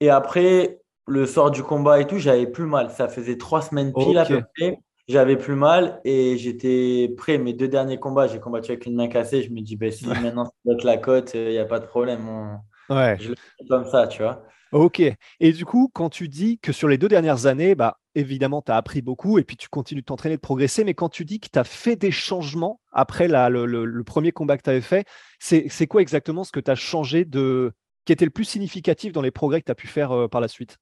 Et 0.00 0.10
après, 0.10 0.80
le 1.06 1.26
soir 1.26 1.50
du 1.50 1.62
combat 1.62 2.00
et 2.00 2.06
tout, 2.06 2.18
j'avais 2.18 2.46
plus 2.46 2.66
mal. 2.66 2.90
Ça 2.90 3.08
faisait 3.08 3.36
trois 3.36 3.62
semaines 3.62 3.92
pile 3.92 4.18
à 4.18 4.24
peu 4.24 4.42
près 4.56 4.78
j'avais 5.08 5.36
plus 5.36 5.54
mal 5.54 6.00
et 6.04 6.38
j'étais 6.38 7.12
prêt. 7.16 7.38
Mes 7.38 7.52
deux 7.52 7.68
derniers 7.68 7.98
combats, 7.98 8.26
j'ai 8.26 8.40
combattu 8.40 8.72
avec 8.72 8.86
une 8.86 8.94
main 8.94 9.08
cassée. 9.08 9.42
Je 9.42 9.50
me 9.50 9.60
dis, 9.60 9.76
ben, 9.76 9.90
si 9.90 10.06
maintenant 10.06 10.50
c'est 10.64 10.84
la 10.84 10.96
côte, 10.96 11.32
il 11.34 11.48
n'y 11.48 11.58
a 11.58 11.64
pas 11.64 11.80
de 11.80 11.86
problème. 11.86 12.58
Ouais. 12.88 13.16
Je 13.20 13.30
le 13.30 13.34
fais 13.34 13.66
comme 13.68 13.86
ça, 13.86 14.06
tu 14.06 14.22
vois. 14.22 14.42
Ok. 14.74 15.00
Et 15.38 15.52
du 15.52 15.64
coup, 15.64 15.88
quand 15.94 16.10
tu 16.10 16.28
dis 16.28 16.58
que 16.58 16.72
sur 16.72 16.88
les 16.88 16.98
deux 16.98 17.06
dernières 17.06 17.46
années, 17.46 17.76
bah, 17.76 18.00
évidemment, 18.16 18.60
tu 18.60 18.72
as 18.72 18.76
appris 18.76 19.02
beaucoup 19.02 19.38
et 19.38 19.44
puis 19.44 19.56
tu 19.56 19.68
continues 19.68 20.00
de 20.00 20.06
t'entraîner, 20.06 20.34
de 20.34 20.40
progresser, 20.40 20.82
mais 20.82 20.94
quand 20.94 21.08
tu 21.08 21.24
dis 21.24 21.38
que 21.38 21.46
tu 21.48 21.56
as 21.60 21.62
fait 21.62 21.94
des 21.94 22.10
changements 22.10 22.80
après 22.90 23.28
le, 23.28 24.02
premier 24.02 24.32
combat 24.32 24.58
que 24.58 24.64
tu 24.64 24.70
avais 24.70 24.80
fait, 24.80 25.06
c'est 25.38 25.86
quoi 25.86 26.02
exactement 26.02 26.42
ce 26.42 26.50
que 26.50 26.58
tu 26.58 26.72
as 26.72 26.74
changé 26.74 27.24
de. 27.24 27.72
qui 28.04 28.12
était 28.12 28.24
le 28.24 28.32
plus 28.32 28.46
significatif 28.46 29.12
dans 29.12 29.22
les 29.22 29.30
progrès 29.30 29.60
que 29.60 29.66
tu 29.66 29.70
as 29.70 29.76
pu 29.76 29.86
faire 29.86 30.10
euh, 30.10 30.26
par 30.26 30.40
la 30.40 30.48
suite? 30.48 30.76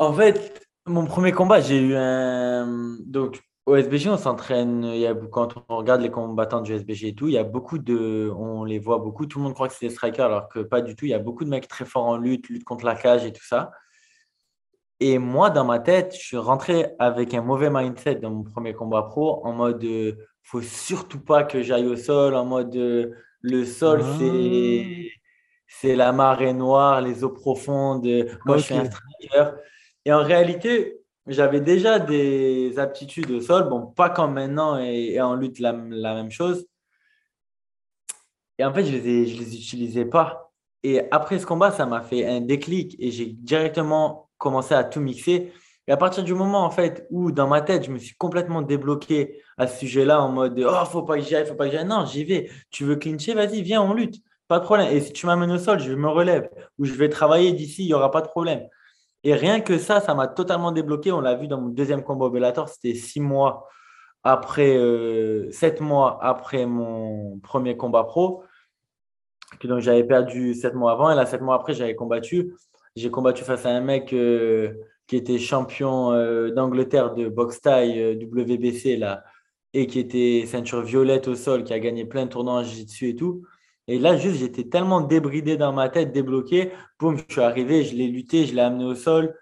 En 0.00 0.12
fait, 0.12 0.66
mon 0.86 1.06
premier 1.06 1.30
combat, 1.30 1.60
j'ai 1.60 1.80
eu 1.80 1.94
un. 1.94 2.96
Donc, 3.06 3.40
au 3.70 3.76
SBG, 3.76 4.08
on 4.08 4.16
s'entraîne. 4.16 4.84
Il 4.84 4.98
y 4.98 5.06
a... 5.06 5.14
Quand 5.14 5.54
on 5.68 5.76
regarde 5.76 6.00
les 6.00 6.10
combattants 6.10 6.60
du 6.60 6.72
SBG 6.74 7.08
et 7.08 7.14
tout, 7.14 7.28
il 7.28 7.34
y 7.34 7.38
a 7.38 7.44
beaucoup 7.44 7.78
de. 7.78 8.32
On 8.36 8.64
les 8.64 8.78
voit 8.78 8.98
beaucoup. 8.98 9.26
Tout 9.26 9.38
le 9.38 9.44
monde 9.44 9.54
croit 9.54 9.68
que 9.68 9.74
c'est 9.74 9.86
des 9.86 9.94
strikers, 9.94 10.26
alors 10.26 10.48
que 10.48 10.58
pas 10.58 10.80
du 10.80 10.96
tout. 10.96 11.04
Il 11.04 11.10
y 11.10 11.14
a 11.14 11.20
beaucoup 11.20 11.44
de 11.44 11.50
mecs 11.50 11.68
très 11.68 11.84
forts 11.84 12.06
en 12.06 12.16
lutte, 12.16 12.48
lutte 12.48 12.64
contre 12.64 12.84
la 12.84 12.96
cage 12.96 13.24
et 13.24 13.32
tout 13.32 13.44
ça. 13.44 13.70
Et 14.98 15.18
moi, 15.18 15.50
dans 15.50 15.64
ma 15.64 15.78
tête, 15.78 16.14
je 16.14 16.20
suis 16.20 16.36
rentré 16.36 16.88
avec 16.98 17.32
un 17.32 17.42
mauvais 17.42 17.70
mindset 17.70 18.16
dans 18.16 18.30
mon 18.30 18.42
premier 18.42 18.74
combat 18.74 19.02
pro, 19.02 19.40
en 19.46 19.52
mode 19.52 19.82
euh, 19.84 20.12
faut 20.42 20.60
surtout 20.60 21.20
pas 21.20 21.44
que 21.44 21.62
j'aille 21.62 21.86
au 21.86 21.96
sol, 21.96 22.34
en 22.34 22.44
mode 22.44 22.74
euh, 22.76 23.14
le 23.40 23.64
sol, 23.64 24.02
c'est 24.18 24.82
ah. 24.84 25.18
c'est 25.68 25.96
la 25.96 26.12
marée 26.12 26.52
noire, 26.52 27.00
les 27.00 27.24
eaux 27.24 27.30
profondes. 27.30 28.06
Moi, 28.44 28.58
je 28.58 28.62
suis 28.62 28.74
un 28.74 28.84
striker. 28.84 29.52
Et 30.04 30.12
en 30.12 30.22
réalité, 30.22 30.99
j'avais 31.26 31.60
déjà 31.60 31.98
des 31.98 32.78
aptitudes 32.78 33.30
au 33.30 33.40
sol, 33.40 33.68
bon, 33.68 33.86
pas 33.86 34.10
comme 34.10 34.34
maintenant 34.34 34.78
et, 34.78 35.20
en 35.20 35.34
lutte 35.34 35.58
la, 35.58 35.72
même 35.72 36.30
chose. 36.30 36.66
Et 38.58 38.64
en 38.64 38.74
fait, 38.74 38.84
je 38.84 38.92
les, 38.92 39.24
les 39.24 39.54
utilisais 39.54 40.04
pas. 40.04 40.50
Et 40.82 41.02
après 41.10 41.38
ce 41.38 41.46
combat, 41.46 41.70
ça 41.70 41.86
m'a 41.86 42.02
fait 42.02 42.26
un 42.26 42.40
déclic 42.40 42.96
et 42.98 43.10
j'ai 43.10 43.26
directement 43.26 44.30
commencé 44.38 44.74
à 44.74 44.84
tout 44.84 45.00
mixer. 45.00 45.52
Et 45.86 45.92
à 45.92 45.96
partir 45.96 46.22
du 46.22 46.34
moment 46.34 46.64
en 46.64 46.70
fait 46.70 47.06
où 47.10 47.32
dans 47.32 47.48
ma 47.48 47.62
tête, 47.62 47.84
je 47.84 47.90
me 47.90 47.98
suis 47.98 48.14
complètement 48.16 48.62
débloqué 48.62 49.42
à 49.58 49.66
ce 49.66 49.80
sujet-là 49.80 50.22
en 50.22 50.28
mode 50.28 50.58
oh, 50.64 50.84
faut 50.86 51.02
pas 51.02 51.16
que 51.16 51.22
j'y 51.22 51.34
aille, 51.34 51.46
faut 51.46 51.54
pas 51.54 51.66
que 51.66 51.72
j'y 51.72 51.78
aille. 51.78 51.86
Non, 51.86 52.06
j'y 52.06 52.24
vais. 52.24 52.50
Tu 52.70 52.84
veux 52.84 52.96
clincher, 52.96 53.34
vas-y, 53.34 53.62
viens, 53.62 53.82
on 53.82 53.92
lutte. 53.92 54.22
Pas 54.48 54.58
de 54.58 54.64
problème. 54.64 54.88
Et 54.92 55.00
si 55.00 55.12
tu 55.12 55.26
m'amènes 55.26 55.50
au 55.52 55.58
sol, 55.58 55.78
je 55.80 55.92
me 55.92 56.08
relève 56.08 56.48
ou 56.78 56.84
je 56.84 56.92
vais 56.94 57.08
travailler 57.08 57.52
d'ici, 57.52 57.84
il 57.84 57.86
n'y 57.86 57.94
aura 57.94 58.10
pas 58.10 58.22
de 58.22 58.28
problème. 58.28 58.66
Et 59.24 59.34
rien 59.34 59.60
que 59.60 59.78
ça, 59.78 60.00
ça 60.00 60.14
m'a 60.14 60.28
totalement 60.28 60.72
débloqué. 60.72 61.12
On 61.12 61.20
l'a 61.20 61.34
vu 61.34 61.46
dans 61.46 61.60
mon 61.60 61.68
deuxième 61.68 62.02
combat 62.02 62.28
Bellator, 62.28 62.68
c'était 62.68 62.94
six 62.94 63.20
mois 63.20 63.68
après, 64.22 64.76
euh, 64.76 65.50
sept 65.50 65.80
mois 65.80 66.18
après 66.22 66.66
mon 66.66 67.38
premier 67.38 67.76
combat 67.76 68.04
pro. 68.04 68.44
donc 69.64 69.80
j'avais 69.80 70.04
perdu 70.04 70.54
sept 70.54 70.74
mois 70.74 70.92
avant 70.92 71.10
et 71.10 71.14
là, 71.14 71.26
sept 71.26 71.40
mois 71.40 71.54
après, 71.56 71.74
j'avais 71.74 71.94
combattu. 71.94 72.54
J'ai 72.96 73.10
combattu 73.10 73.44
face 73.44 73.66
à 73.66 73.70
un 73.70 73.80
mec 73.80 74.12
euh, 74.12 74.72
qui 75.06 75.16
était 75.16 75.38
champion 75.38 76.12
euh, 76.12 76.50
d'Angleterre 76.50 77.14
de 77.14 77.28
boxe 77.28 77.60
taille 77.60 78.16
WBC 78.16 78.96
là, 78.96 79.24
et 79.74 79.86
qui 79.86 79.98
était 79.98 80.44
ceinture 80.46 80.82
violette 80.82 81.28
au 81.28 81.34
sol, 81.34 81.64
qui 81.64 81.72
a 81.72 81.78
gagné 81.78 82.04
plein 82.04 82.26
de 82.26 82.30
tournois 82.30 82.54
en 82.54 82.62
jiu-jitsu 82.62 83.08
et 83.10 83.16
tout. 83.16 83.44
Et 83.88 83.98
là, 83.98 84.16
juste, 84.16 84.38
j'étais 84.38 84.64
tellement 84.64 85.00
débridé 85.00 85.56
dans 85.56 85.72
ma 85.72 85.88
tête, 85.88 86.12
débloqué. 86.12 86.72
Boum, 86.98 87.16
je 87.16 87.24
suis 87.28 87.40
arrivé, 87.40 87.84
je 87.84 87.96
l'ai 87.96 88.06
lutté, 88.06 88.46
je 88.46 88.54
l'ai 88.54 88.60
amené 88.60 88.84
au 88.84 88.94
sol. 88.94 89.36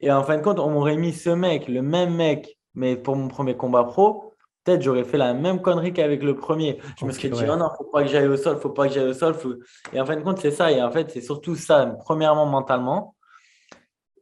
Et 0.00 0.10
en 0.10 0.22
fin 0.22 0.38
de 0.38 0.42
compte, 0.42 0.58
on 0.58 0.70
m'aurait 0.70 0.96
mis 0.96 1.12
ce 1.12 1.30
mec, 1.30 1.68
le 1.68 1.82
même 1.82 2.14
mec, 2.14 2.58
mais 2.74 2.96
pour 2.96 3.16
mon 3.16 3.28
premier 3.28 3.56
combat 3.56 3.84
pro. 3.84 4.34
peut-être 4.64 4.82
j'aurais 4.82 5.04
fait 5.04 5.18
la 5.18 5.34
même 5.34 5.60
connerie 5.60 5.92
qu'avec 5.92 6.22
le 6.22 6.36
premier. 6.36 6.80
Je 6.98 7.04
me 7.04 7.12
serais 7.12 7.28
dit, 7.28 7.44
oh 7.50 7.56
non, 7.56 7.68
faut 7.76 7.84
pas 7.84 8.02
que 8.02 8.08
j'aille 8.08 8.26
au 8.26 8.36
sol, 8.36 8.58
faut 8.58 8.70
pas 8.70 8.88
que 8.88 8.94
j'aille 8.94 9.08
au 9.08 9.14
sol. 9.14 9.34
Et 9.92 10.00
en 10.00 10.06
fin 10.06 10.16
de 10.16 10.22
compte, 10.22 10.38
c'est 10.38 10.50
ça. 10.50 10.72
Et 10.72 10.82
en 10.82 10.90
fait, 10.90 11.10
c'est 11.10 11.20
surtout 11.20 11.56
ça, 11.56 11.86
premièrement, 12.04 12.46
mentalement. 12.46 13.14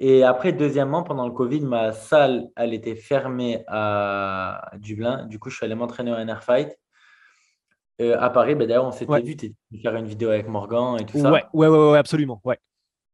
Et 0.01 0.23
après, 0.23 0.53
deuxièmement, 0.53 1.03
pendant 1.03 1.27
le 1.27 1.33
Covid, 1.33 1.61
ma 1.61 1.93
salle, 1.93 2.49
elle 2.57 2.73
était 2.73 2.95
fermée 2.95 3.65
à 3.67 4.71
Dublin. 4.79 5.27
Du 5.27 5.39
coup, 5.39 5.51
je 5.51 5.57
suis 5.57 5.67
allé 5.67 5.75
m'entraîner 5.75 6.13
au 6.13 6.17
NR 6.17 6.43
Fight. 6.43 6.79
Euh, 8.01 8.17
à 8.21 8.31
Paris, 8.31 8.55
ben, 8.55 8.69
d'ailleurs, 8.69 8.87
on 8.87 8.93
s'était 8.93 9.21
vu, 9.23 9.37
tu 9.37 9.55
faire 9.83 9.97
une 9.97 10.07
vidéo 10.07 10.31
avec 10.31 10.49
Morgan 10.49 10.97
et 11.01 11.05
tout 11.05 11.19
ça. 11.19 11.33
Ouais, 11.33 11.45
ouais, 11.53 11.67
ouais, 11.69 11.91
ouais 11.91 11.99
absolument. 11.99 12.41
Ouais. 12.45 12.59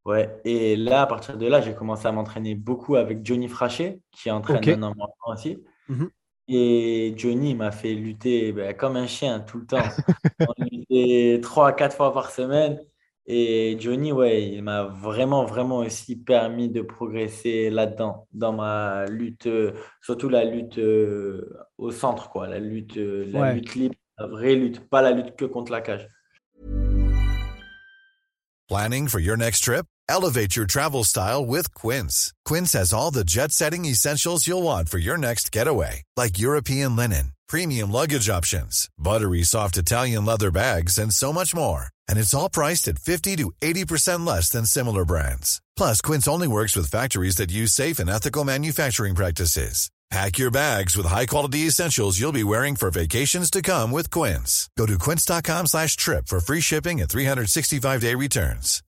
Ouais, 0.05 0.39
et 0.45 0.77
là, 0.77 1.03
à 1.03 1.07
partir 1.07 1.39
de 1.39 1.47
là, 1.47 1.63
j'ai 1.63 1.75
commencé 1.75 2.07
à 2.07 2.13
m'entraîner 2.13 2.55
beaucoup 2.55 2.97
avec 2.97 3.25
Johnny 3.25 3.49
Fraché, 3.49 4.01
qui 4.13 4.31
entraîne 4.31 4.59
okay. 4.59 4.75
un 4.75 4.93
aussi. 5.33 5.59
Mmh 5.89 6.07
et 6.49 7.15
Johnny 7.17 7.55
m'a 7.55 7.71
fait 7.71 7.95
lutter 7.95 8.53
ben, 8.53 8.75
comme 8.75 8.97
un 8.97 9.07
chien 9.07 9.41
tout 9.41 9.59
le 9.59 9.67
temps. 9.67 9.79
On 10.41 10.65
luttait 10.71 11.41
trois 11.43 11.69
à 11.69 11.73
quatre 11.73 11.97
fois 11.97 12.13
par 12.13 12.31
semaine. 12.31 12.81
Et 13.27 13.79
Johnny, 13.81 14.13
ouais, 14.13 14.51
il 14.51 14.63
m'a 14.63 14.85
vraiment, 14.85 15.47
vraiment 15.47 15.79
aussi 15.79 16.17
permis 16.17 16.69
de 16.69 16.83
progresser 16.83 17.71
là-dedans, 17.71 18.29
dans 18.35 18.53
ma 18.53 19.07
lutte, 19.07 19.49
surtout 20.03 20.29
la 20.29 20.45
lutte 20.45 20.77
euh, 20.77 21.49
au 21.79 21.91
centre, 21.91 22.29
quoi, 22.29 22.47
la 22.47 22.59
lutte, 22.59 22.99
euh, 22.99 23.25
la 23.33 23.55
lutte 23.55 23.75
libre, 23.77 23.95
la 24.19 24.27
vraie 24.27 24.57
lutte, 24.57 24.89
pas 24.91 25.03
la 25.03 25.11
lutte 25.11 25.37
que 25.37 25.49
contre 25.49 25.73
la 25.73 25.81
cage. 25.81 26.09
Planning 28.69 29.09
for 29.09 29.19
your 29.19 29.37
next 29.37 29.61
trip? 29.61 29.87
Elevate 30.09 30.57
your 30.57 30.67
travel 30.67 31.05
style 31.05 31.45
with 31.45 31.75
Quince. 31.75 32.33
Quince 32.45 32.73
has 32.73 32.93
all 32.93 33.11
the 33.11 33.25
jet-setting 33.25 33.85
essentials 33.85 34.47
you'll 34.47 34.63
want 34.63 34.89
for 34.89 34.99
your 34.99 35.19
next 35.19 35.53
getaway, 35.53 36.03
like 36.17 36.39
European 36.39 36.97
linen, 36.97 37.33
premium 37.47 37.91
luggage 37.91 38.29
options, 38.29 38.89
buttery 38.99 39.43
soft 39.43 39.77
Italian 39.77 40.25
leather 40.25 40.51
bags, 40.51 40.99
and 40.99 41.13
so 41.13 41.33
much 41.33 41.55
more 41.55 41.89
and 42.09 42.19
it's 42.19 42.35
all 42.35 42.51
priced 42.51 42.89
at 42.89 42.99
50 42.99 43.37
to 43.37 43.53
80% 43.63 44.27
less 44.27 44.51
than 44.51 44.67
similar 44.67 45.05
brands. 45.05 45.63
Plus, 45.77 46.01
Quince 46.01 46.29
only 46.29 46.49
works 46.49 46.77
with 46.77 46.91
factories 46.91 47.37
that 47.37 47.53
use 47.53 47.73
safe 47.73 47.99
and 47.99 48.11
ethical 48.11 48.45
manufacturing 48.45 49.15
practices. 49.15 49.91
Pack 50.15 50.39
your 50.39 50.53
bags 50.53 50.97
with 50.97 51.07
high-quality 51.07 51.67
essentials 51.67 52.21
you'll 52.21 52.31
be 52.31 52.45
wearing 52.45 52.77
for 52.77 52.89
vacations 52.89 53.51
to 53.51 53.61
come 53.61 53.91
with 53.91 54.13
Quince. 54.13 54.69
Go 54.79 54.87
to 54.87 54.97
quince.com 54.97 55.67
slash 55.67 55.97
trip 55.97 56.29
for 56.29 56.39
free 56.39 56.61
shipping 56.61 57.01
and 57.01 57.09
365-day 57.09 58.15
returns. 58.15 58.81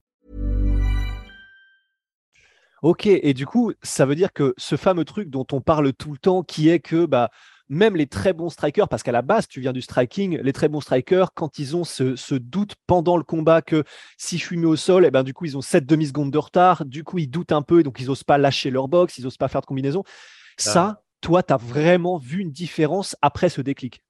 Ok, 2.81 3.07
et 3.07 3.33
du 3.33 3.45
coup, 3.45 3.73
ça 3.83 4.05
veut 4.05 4.15
dire 4.15 4.31
que 4.31 4.53
ce 4.57 4.77
fameux 4.77 5.03
truc 5.03 5.29
dont 5.29 5.45
on 5.51 5.59
parle 5.59 5.91
tout 5.91 6.13
le 6.13 6.17
temps, 6.17 6.43
qui 6.43 6.69
est 6.69 6.79
que 6.79 7.05
bah, 7.05 7.29
même 7.67 7.97
les 7.97 8.07
très 8.07 8.31
bons 8.31 8.49
strikers, 8.49 8.87
parce 8.87 9.03
qu'à 9.03 9.11
la 9.11 9.21
base, 9.21 9.49
tu 9.49 9.59
viens 9.59 9.73
du 9.73 9.81
striking, 9.81 10.39
les 10.41 10.53
très 10.53 10.69
bons 10.69 10.79
strikers, 10.79 11.33
quand 11.33 11.59
ils 11.59 11.75
ont 11.75 11.83
ce, 11.83 12.35
doute 12.35 12.75
pendant 12.87 13.17
le 13.17 13.23
combat 13.23 13.61
que 13.61 13.83
si 14.17 14.37
je 14.37 14.45
suis 14.45 14.55
mis 14.55 14.65
au 14.65 14.77
sol, 14.77 15.03
et 15.03 15.09
eh 15.09 15.11
ben, 15.11 15.23
du 15.23 15.33
coup, 15.33 15.43
ils 15.43 15.57
ont 15.57 15.61
7 15.61 15.85
demi-secondes 15.85 16.31
de 16.31 16.37
retard, 16.37 16.85
du 16.85 17.03
coup, 17.03 17.17
ils 17.17 17.27
doutent 17.27 17.51
un 17.51 17.63
peu, 17.63 17.83
donc 17.83 17.99
ils 17.99 18.05
n'osent 18.05 18.23
pas 18.23 18.37
lâcher 18.37 18.69
leur 18.69 18.87
box, 18.87 19.17
ils 19.17 19.25
n'osent 19.25 19.35
pas 19.35 19.49
faire 19.49 19.59
de 19.59 19.65
combinaison. 19.65 20.05
Ça, 20.59 21.03
toi, 21.21 21.43
tu 21.43 21.53
as 21.53 21.57
vraiment 21.57 22.17
vu 22.17 22.41
une 22.41 22.51
différence 22.51 23.15
après 23.21 23.49
ce 23.49 23.61
déclic? 23.61 24.01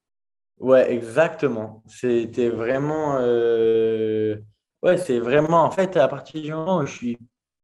Ouais, 0.60 0.92
exactement. 0.92 1.84
C'était 1.88 2.50
vraiment. 2.50 3.18
Euh, 3.20 4.38
ouais, 4.82 4.98
c'est 4.98 5.20
vraiment. 5.20 5.64
En 5.64 5.72
fait, 5.72 5.96
à 5.98 6.08
partir 6.08 6.42
du 6.42 6.52
moment 6.52 6.80
où 6.80 6.86
je 6.86 6.96
suis 6.96 7.18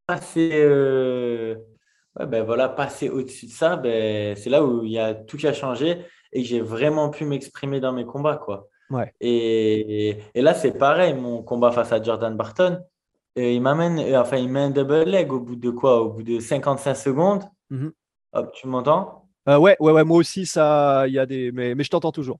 passé. 0.06 0.50
Euh, 0.52 1.56
ouais, 2.18 2.26
ben 2.26 2.44
voilà, 2.44 2.68
passer 2.68 3.08
au-dessus 3.08 3.46
de 3.46 3.50
ça, 3.50 3.76
ben, 3.76 4.36
c'est 4.36 4.50
là 4.50 4.64
où 4.64 4.84
il 4.84 4.92
y 4.92 4.98
a 4.98 5.14
tout 5.14 5.36
qui 5.36 5.48
a 5.48 5.52
changé 5.52 6.04
et 6.32 6.42
que 6.42 6.48
j'ai 6.48 6.60
vraiment 6.60 7.10
pu 7.10 7.24
m'exprimer 7.24 7.80
dans 7.80 7.92
mes 7.92 8.04
combats. 8.04 8.36
Quoi. 8.36 8.68
Ouais. 8.90 9.12
Et, 9.20 10.18
et, 10.34 10.42
là, 10.42 10.54
c'est 10.54 10.76
pareil, 10.76 11.14
mon 11.14 11.42
combat 11.42 11.72
face 11.72 11.92
à 11.92 12.02
Jordan 12.02 12.36
Barton, 12.36 12.80
et 13.36 13.54
il 13.54 13.60
m'amène, 13.60 13.98
enfin, 14.16 14.36
il 14.36 14.48
met 14.48 14.60
un 14.60 14.70
double 14.70 15.04
leg 15.04 15.32
au 15.32 15.40
bout 15.40 15.56
de 15.56 15.70
quoi? 15.70 16.02
Au 16.02 16.10
bout 16.10 16.22
de 16.22 16.38
55 16.38 16.94
secondes. 16.94 17.44
Mm-hmm. 17.70 17.90
Hop, 18.34 18.52
tu 18.52 18.68
m'entends? 18.68 19.23
Euh, 19.48 19.58
ouais, 19.58 19.76
ouais, 19.80 19.92
ouais, 19.92 20.04
moi 20.04 20.18
aussi, 20.18 20.46
ça, 20.46 21.04
il 21.06 21.14
y 21.14 21.18
a 21.18 21.26
des. 21.26 21.52
Mais, 21.52 21.74
mais 21.74 21.84
je 21.84 21.90
t'entends 21.90 22.12
toujours. 22.12 22.38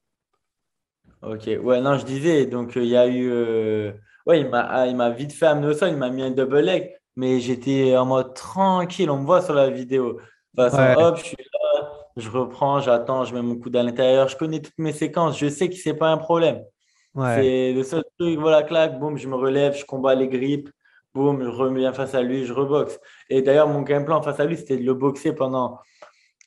Ok, 1.23 1.49
ouais, 1.63 1.81
non, 1.81 1.97
je 1.99 2.05
disais, 2.05 2.47
donc 2.47 2.73
il 2.77 2.87
y 2.87 2.97
a 2.97 3.07
eu. 3.07 3.31
Euh... 3.31 3.93
Ouais, 4.27 4.41
il 4.41 4.49
m'a, 4.49 4.61
ah, 4.61 4.87
il 4.87 4.97
m'a 4.97 5.11
vite 5.11 5.33
fait 5.33 5.47
amener 5.47 5.69
au 5.69 5.73
sol, 5.75 5.91
il 5.91 5.97
m'a 5.97 6.11
mis 6.11 6.23
un 6.23 6.31
double 6.31 6.61
leg 6.61 6.95
mais 7.17 7.41
j'étais 7.41 7.97
en 7.97 8.07
mode 8.07 8.35
tranquille. 8.35 9.11
On 9.11 9.19
me 9.19 9.27
voit 9.27 9.43
sur 9.43 9.55
la 9.55 9.71
vidéo. 9.71 10.21
hop, 10.57 11.17
je 11.17 11.23
suis 11.23 11.37
là, 11.37 11.93
je 12.17 12.31
reprends, 12.31 12.81
j'attends, 12.81 13.25
je 13.25 13.35
mets 13.35 13.43
mon 13.43 13.57
coude 13.57 13.77
à 13.77 13.83
l'intérieur. 13.83 14.29
Je 14.29 14.37
connais 14.37 14.61
toutes 14.61 14.79
mes 14.79 14.93
séquences. 14.93 15.39
Je 15.39 15.49
sais 15.49 15.69
que 15.69 15.77
c'est 15.77 15.95
pas 15.95 16.11
un 16.11 16.19
problème. 16.19 16.63
C'est 17.17 17.73
le 17.73 17.85
seul 17.85 18.03
truc, 18.19 18.39
voilà, 18.41 18.65
clac, 18.65 18.99
boum, 18.99 19.17
je 19.17 19.29
me 19.29 19.37
relève, 19.37 19.77
je 19.77 19.85
combats 19.85 20.17
les 20.17 20.27
grippes, 20.27 20.69
boum, 21.15 21.45
je 21.45 21.49
reviens 21.49 21.93
face 21.93 22.13
à 22.13 22.23
lui, 22.23 22.45
je 22.45 22.53
reboxe. 22.53 22.99
Et 23.31 23.41
d'ailleurs, 23.41 23.69
mon 23.69 23.83
game 23.83 24.05
plan 24.05 24.21
face 24.21 24.41
à 24.41 24.45
lui, 24.45 24.57
c'était 24.57 24.77
de 24.79 24.83
le 24.83 24.95
boxer 24.95 25.33
pendant 25.33 25.79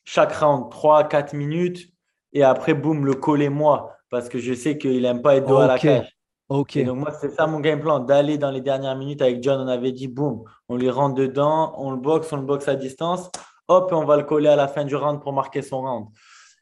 chaque 0.07 0.33
round, 0.35 0.71
3-4 0.71 1.35
minutes, 1.35 1.91
et 2.31 2.41
après, 2.41 2.73
boum, 2.73 3.05
le 3.05 3.13
coller 3.13 3.49
moi, 3.49 3.97
parce 4.09 4.29
que 4.29 4.39
je 4.39 4.53
sais 4.53 4.77
qu'il 4.77 5.01
n'aime 5.01 5.21
pas 5.21 5.35
être 5.35 5.45
dos 5.45 5.57
à 5.57 5.67
la 5.67 5.77
cage. 5.77 6.17
Ok. 6.47 6.81
donc, 6.85 6.99
moi, 6.99 7.11
c'est 7.19 7.29
ça 7.31 7.45
mon 7.45 7.59
game 7.59 7.81
plan, 7.81 7.99
d'aller 7.99 8.37
dans 8.37 8.49
les 8.49 8.61
dernières 8.61 8.95
minutes 8.95 9.21
avec 9.21 9.43
John. 9.43 9.59
On 9.59 9.67
avait 9.67 9.91
dit, 9.91 10.07
boum, 10.07 10.45
on 10.69 10.77
lui 10.77 10.89
rentre 10.89 11.15
dedans, 11.15 11.73
on 11.77 11.91
le 11.91 11.97
boxe, 11.97 12.31
on 12.31 12.37
le 12.37 12.43
boxe 12.43 12.69
à 12.69 12.75
distance. 12.75 13.29
Hop, 13.67 13.91
et 13.91 13.95
on 13.95 14.05
va 14.05 14.15
le 14.15 14.23
coller 14.23 14.47
à 14.47 14.55
la 14.55 14.69
fin 14.69 14.85
du 14.85 14.95
round 14.95 15.21
pour 15.21 15.33
marquer 15.33 15.61
son 15.61 15.81
round. 15.81 16.07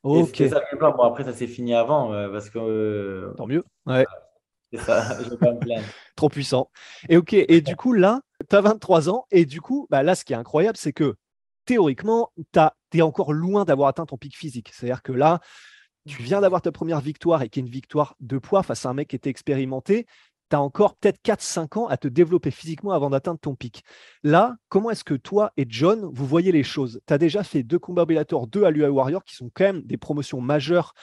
Ok. 0.02 0.38
ça 0.38 0.62
le 0.72 0.78
plan. 0.80 0.92
Bon, 0.98 1.04
après, 1.04 1.24
ça 1.24 1.32
s'est 1.32 1.46
fini 1.46 1.75
avant 1.75 2.12
euh, 2.14 2.30
parce 2.30 2.50
que. 2.50 2.58
Euh, 2.58 3.34
Tant 3.38 3.46
mieux. 3.46 3.64
Ouais. 3.86 4.08
C'est 4.74 4.80
ça, 4.80 5.20
je 5.24 5.30
vais 5.30 5.38
pas 5.38 5.54
me 5.54 5.60
plaindre. 5.60 5.86
Trop 6.16 6.30
puissant. 6.30 6.72
Et 7.10 7.18
ok, 7.18 7.34
et 7.34 7.62
du 7.62 7.75
coup, 7.75 7.94
là, 7.94 8.22
tu 8.50 8.56
as 8.56 8.62
23 8.62 9.08
ans. 9.08 9.28
Et 9.30 9.46
du 9.46 9.62
coup, 9.62 9.86
bah, 9.92 10.02
là, 10.02 10.16
ce 10.16 10.25
qui 10.25 10.34
est 10.34 10.36
incroyable, 10.36 10.78
c'est 10.78 10.94
que 10.94 11.16
théoriquement, 11.65 12.31
tu 12.53 12.60
es 12.98 13.01
encore 13.01 13.34
loin 13.34 13.65
d'avoir 13.65 13.89
atteint 13.89 14.05
ton 14.05 14.17
pic 14.17 14.36
physique. 14.36 14.72
C'est-à-dire 14.74 15.01
que 15.01 15.12
là, 15.12 15.39
tu 16.07 16.22
viens 16.22 16.41
d'avoir 16.41 16.62
ta 16.62 16.72
première 16.72 17.01
victoire 17.01 17.41
et 17.41 17.50
qui 17.50 17.60
est 17.60 17.63
une 17.63 17.69
victoire 17.69 18.15
de 18.19 18.38
poids 18.38 18.63
face 18.63 18.86
à 18.86 18.89
un 18.89 18.93
mec 18.93 19.10
qui 19.10 19.15
était 19.15 19.29
expérimenté, 19.29 20.05
tu 20.50 20.55
as 20.55 20.62
encore 20.62 20.95
peut-être 20.95 21.19
4-5 21.24 21.79
ans 21.79 21.88
à 21.88 21.98
te 21.98 22.07
développer 22.07 22.51
physiquement 22.51 22.91
avant 22.91 23.10
d'atteindre 23.10 23.39
ton 23.39 23.55
pic. 23.55 23.84
Là, 24.24 24.55
comment 24.69 24.91
est-ce 24.91 25.03
que 25.03 25.15
toi 25.15 25.51
et 25.57 25.65
John, 25.67 26.07
vous 26.13 26.25
voyez 26.25 26.51
les 26.51 26.63
choses? 26.63 27.01
Tu 27.07 27.13
as 27.13 27.17
déjà 27.17 27.43
fait 27.43 27.63
deux 27.63 27.79
combats 27.79 28.05
Bellator, 28.05 28.45
deux 28.48 28.63
à 28.63 28.72
l'UA 28.72 28.91
Warrior, 28.91 29.24
qui 29.24 29.36
sont 29.36 29.50
quand 29.53 29.65
même 29.65 29.81
des 29.81 29.98
promotions 29.98 30.41
majeures 30.41 30.93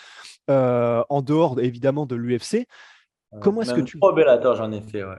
euh, 0.51 1.03
en 1.09 1.23
dehors 1.23 1.59
évidemment 1.61 2.07
de 2.07 2.15
l'UFC. 2.15 2.67
Comment 3.41 3.63
est-ce 3.63 3.75
que 3.75 3.81
tu. 3.81 3.99
Trois 3.99 4.15
Bellator, 4.15 4.57
j'en 4.57 4.71
ai 4.71 4.83
fait, 4.83 5.03
ouais. 5.05 5.17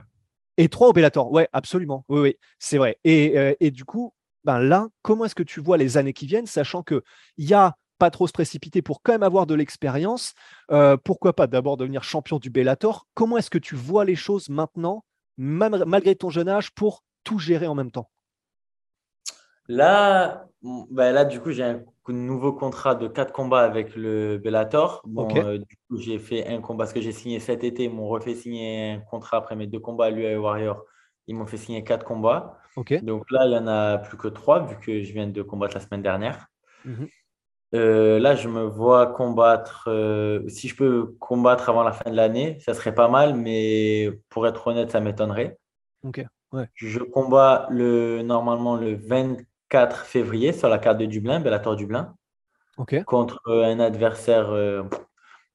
Et 0.56 0.68
trois 0.68 0.88
au 0.88 0.92
Bellator, 0.92 1.32
ouais, 1.32 1.48
absolument. 1.52 2.04
Oui, 2.08 2.20
oui, 2.20 2.36
c'est 2.58 2.78
vrai. 2.78 2.98
Et, 3.02 3.36
euh, 3.36 3.54
et, 3.58 3.72
du 3.72 3.84
coup, 3.84 4.14
ben 4.44 4.60
là, 4.60 4.88
comment 5.02 5.24
est-ce 5.24 5.34
que 5.34 5.42
tu 5.42 5.60
vois 5.60 5.76
les 5.76 5.96
années 5.96 6.12
qui 6.12 6.26
viennent, 6.26 6.46
sachant 6.46 6.82
qu'il 6.82 7.02
y 7.38 7.54
a 7.54 7.76
pas 7.98 8.10
trop 8.10 8.26
se 8.26 8.32
précipiter 8.32 8.82
pour 8.82 9.02
quand 9.02 9.12
même 9.12 9.22
avoir 9.22 9.46
de 9.46 9.54
l'expérience. 9.54 10.34
Euh, 10.70 10.96
pourquoi 10.96 11.32
pas 11.32 11.46
d'abord 11.46 11.76
devenir 11.76 12.02
champion 12.02 12.38
du 12.38 12.50
Bellator 12.50 13.06
Comment 13.14 13.38
est-ce 13.38 13.50
que 13.50 13.58
tu 13.58 13.76
vois 13.76 14.04
les 14.04 14.16
choses 14.16 14.48
maintenant, 14.48 15.04
malgré 15.36 16.14
ton 16.14 16.30
jeune 16.30 16.48
âge, 16.48 16.72
pour 16.72 17.04
tout 17.22 17.38
gérer 17.38 17.66
en 17.66 17.74
même 17.74 17.90
temps? 17.90 18.10
Là, 19.66 20.46
ben 20.62 21.12
là, 21.12 21.24
du 21.24 21.40
coup, 21.40 21.50
j'ai 21.50 21.62
un 21.62 21.82
nouveau 22.08 22.52
contrat 22.52 22.94
de 22.94 23.08
quatre 23.08 23.32
combats 23.32 23.62
avec 23.62 23.96
le 23.96 24.36
Bellator. 24.36 25.00
Bon, 25.06 25.34
euh, 25.36 25.56
du 25.58 25.76
coup, 25.88 25.96
j'ai 25.96 26.18
fait 26.18 26.46
un 26.46 26.60
combat 26.60 26.84
parce 26.84 26.92
que 26.92 27.00
j'ai 27.00 27.12
signé 27.12 27.40
cet 27.40 27.64
été. 27.64 27.84
Ils 27.84 27.90
m'ont 27.90 28.08
refait 28.08 28.34
signer 28.34 28.90
un 28.92 29.00
contrat 29.00 29.38
après 29.38 29.56
mes 29.56 29.66
deux 29.66 29.80
combats 29.80 30.06
à 30.06 30.10
l'UAE 30.10 30.38
Warrior. 30.38 30.84
Ils 31.26 31.34
m'ont 31.34 31.46
fait 31.46 31.56
signer 31.56 31.84
quatre 31.84 32.04
combats. 32.04 32.58
Donc 33.02 33.30
là, 33.30 33.46
il 33.46 33.50
n'y 33.50 33.56
en 33.56 33.66
a 33.66 33.98
plus 33.98 34.16
que 34.16 34.28
trois 34.28 34.66
vu 34.66 34.78
que 34.78 35.02
je 35.02 35.12
viens 35.12 35.26
de 35.26 35.42
combattre 35.42 35.74
la 35.74 35.80
semaine 35.80 36.02
dernière. 36.02 36.48
Mmh 36.84 37.04
euh, 37.74 38.20
là, 38.20 38.36
je 38.36 38.48
me 38.48 38.62
vois 38.62 39.08
combattre. 39.08 39.86
Euh, 39.88 40.46
si 40.48 40.68
je 40.68 40.76
peux 40.76 41.16
combattre 41.18 41.68
avant 41.68 41.82
la 41.82 41.90
fin 41.90 42.08
de 42.08 42.14
l'année, 42.14 42.56
ça 42.60 42.72
serait 42.72 42.94
pas 42.94 43.08
mal, 43.08 43.34
mais 43.34 44.12
pour 44.28 44.46
être 44.46 44.64
honnête, 44.68 44.92
ça 44.92 45.00
m'étonnerait. 45.00 45.58
Ok. 46.04 46.24
Je 46.74 47.00
combats 47.00 47.66
le, 47.70 48.22
normalement 48.22 48.76
le 48.76 48.94
24 48.94 50.04
février 50.04 50.52
sur 50.52 50.68
la 50.68 50.78
carte 50.78 50.98
de 50.98 51.06
Dublin, 51.06 51.40
Bellator 51.40 51.74
Dublin, 51.74 52.14
contre 53.06 53.40
euh, 53.48 53.64
un 53.64 53.80
adversaire 53.80 54.52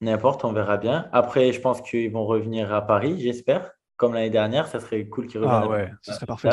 n'importe, 0.01 0.43
on 0.45 0.53
verra 0.53 0.77
bien. 0.77 1.07
Après, 1.11 1.51
je 1.51 1.61
pense 1.61 1.81
qu'ils 1.81 2.11
vont 2.11 2.25
revenir 2.25 2.73
à 2.73 2.85
Paris, 2.85 3.19
j'espère, 3.19 3.71
comme 3.99 4.13
l'année 4.15 4.31
dernière. 4.31 4.67
Ça 4.67 4.79
serait 4.79 5.05
cool 5.05 5.27
qu'ils 5.27 5.41
reviennent. 5.41 5.61
Ah 5.63 5.67
ouais, 5.67 5.91
ça 6.01 6.13
serait 6.13 6.25
parfait. 6.25 6.49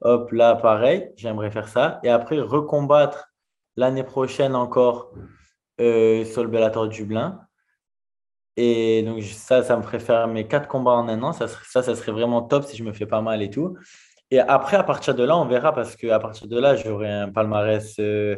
Hop, 0.00 0.32
là, 0.32 0.56
pareil, 0.56 1.12
j'aimerais 1.16 1.50
faire 1.50 1.68
ça. 1.68 2.00
Et 2.02 2.08
après, 2.08 2.40
recombattre 2.40 3.32
l'année 3.76 4.02
prochaine 4.02 4.56
encore 4.56 5.12
euh, 5.80 6.24
sur 6.24 6.42
le 6.42 6.48
Bellator 6.48 6.88
Dublin. 6.88 7.40
Et 8.56 9.02
donc, 9.02 9.22
ça, 9.22 9.62
ça 9.62 9.76
me 9.76 9.82
ferait 9.82 10.00
faire 10.00 10.26
mes 10.26 10.48
quatre 10.48 10.66
combats 10.66 10.92
en 10.92 11.06
un 11.08 11.22
an. 11.22 11.32
Ça, 11.32 11.46
ça, 11.46 11.82
ça 11.82 11.94
serait 11.94 12.12
vraiment 12.12 12.42
top 12.42 12.64
si 12.64 12.76
je 12.76 12.82
me 12.82 12.92
fais 12.92 13.06
pas 13.06 13.20
mal 13.20 13.42
et 13.42 13.50
tout. 13.50 13.76
Et 14.30 14.40
après, 14.40 14.76
à 14.76 14.82
partir 14.82 15.14
de 15.14 15.22
là, 15.22 15.36
on 15.36 15.44
verra 15.46 15.74
parce 15.74 15.94
qu'à 15.96 16.18
partir 16.18 16.48
de 16.48 16.58
là, 16.58 16.76
j'aurai 16.76 17.10
un 17.10 17.30
palmarès 17.30 17.96
euh, 17.98 18.36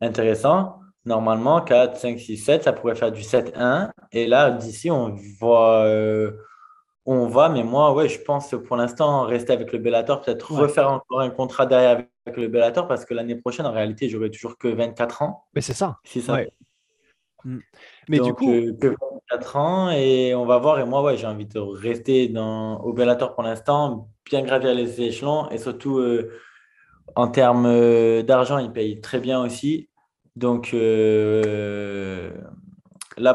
intéressant 0.00 0.80
normalement, 1.04 1.60
4, 1.60 1.96
5, 1.96 2.18
6, 2.18 2.36
7, 2.38 2.62
ça 2.64 2.72
pourrait 2.72 2.94
faire 2.94 3.12
du 3.12 3.22
7-1. 3.22 3.90
Et 4.12 4.26
là, 4.26 4.50
d'ici, 4.50 4.90
on 4.90 5.14
voit 5.38 5.84
on 7.06 7.26
va, 7.26 7.50
mais 7.50 7.62
moi, 7.62 7.92
ouais, 7.92 8.08
je 8.08 8.18
pense 8.20 8.54
pour 8.66 8.76
l'instant 8.76 9.24
rester 9.24 9.52
avec 9.52 9.72
le 9.72 9.78
Bellator, 9.78 10.22
peut-être 10.22 10.52
refaire 10.52 10.90
encore 10.90 11.20
un 11.20 11.28
contrat 11.30 11.66
derrière 11.66 12.06
avec 12.26 12.38
le 12.38 12.48
Bellator, 12.48 12.88
parce 12.88 13.04
que 13.04 13.12
l'année 13.12 13.34
prochaine, 13.34 13.66
en 13.66 13.72
réalité, 13.72 14.08
j'aurai 14.08 14.30
toujours 14.30 14.56
que 14.56 14.68
24 14.68 15.20
ans. 15.22 15.44
Mais 15.54 15.60
c'est 15.60 15.74
ça. 15.74 15.98
C'est 16.04 16.22
ça. 16.22 16.38
Mm. 17.44 17.58
Mais 18.08 18.20
du 18.20 18.32
coup. 18.32 18.50
Euh, 18.50 18.72
que 18.80 18.94
24 19.30 19.56
ans, 19.56 19.90
et 19.90 20.34
on 20.34 20.46
va 20.46 20.56
voir. 20.58 20.80
Et 20.80 20.84
moi, 20.84 21.02
ouais, 21.02 21.18
j'ai 21.18 21.26
envie 21.26 21.46
de 21.46 21.58
rester 21.58 22.28
dans, 22.28 22.80
au 22.80 22.94
Bellator 22.94 23.34
pour 23.34 23.42
l'instant, 23.42 24.08
bien 24.24 24.42
gravir 24.42 24.74
les 24.74 25.02
échelons, 25.02 25.50
et 25.50 25.58
surtout 25.58 25.98
euh, 25.98 26.32
en 27.16 27.28
termes 27.28 27.66
euh, 27.66 28.22
d'argent, 28.22 28.56
ils 28.58 28.72
payent 28.72 29.02
très 29.02 29.20
bien 29.20 29.42
aussi. 29.42 29.90
Donc 30.36 30.72
là, 30.72 30.78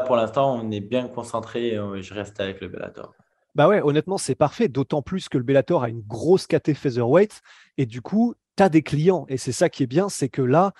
pour 0.00 0.16
l'instant, 0.16 0.60
on 0.60 0.70
est 0.72 0.80
bien 0.80 1.06
concentré. 1.08 1.78
Je 2.00 2.14
reste 2.14 2.40
avec 2.40 2.60
le 2.60 2.68
Bellator. 2.68 3.14
Bah 3.60 3.68
ouais, 3.68 3.82
honnêtement, 3.82 4.16
c'est 4.16 4.34
parfait, 4.34 4.68
d'autant 4.68 5.02
plus 5.02 5.28
que 5.28 5.36
le 5.36 5.44
Bellator 5.44 5.82
a 5.82 5.90
une 5.90 6.00
grosse 6.00 6.46
KT 6.46 6.72
featherweight 6.72 7.42
et 7.76 7.84
du 7.84 8.00
coup, 8.00 8.34
tu 8.56 8.62
as 8.62 8.70
des 8.70 8.80
clients 8.80 9.26
et 9.28 9.36
c'est 9.36 9.52
ça 9.52 9.68
qui 9.68 9.82
est 9.82 9.86
bien, 9.86 10.08
c'est 10.08 10.30
que 10.30 10.40
là, 10.40 10.72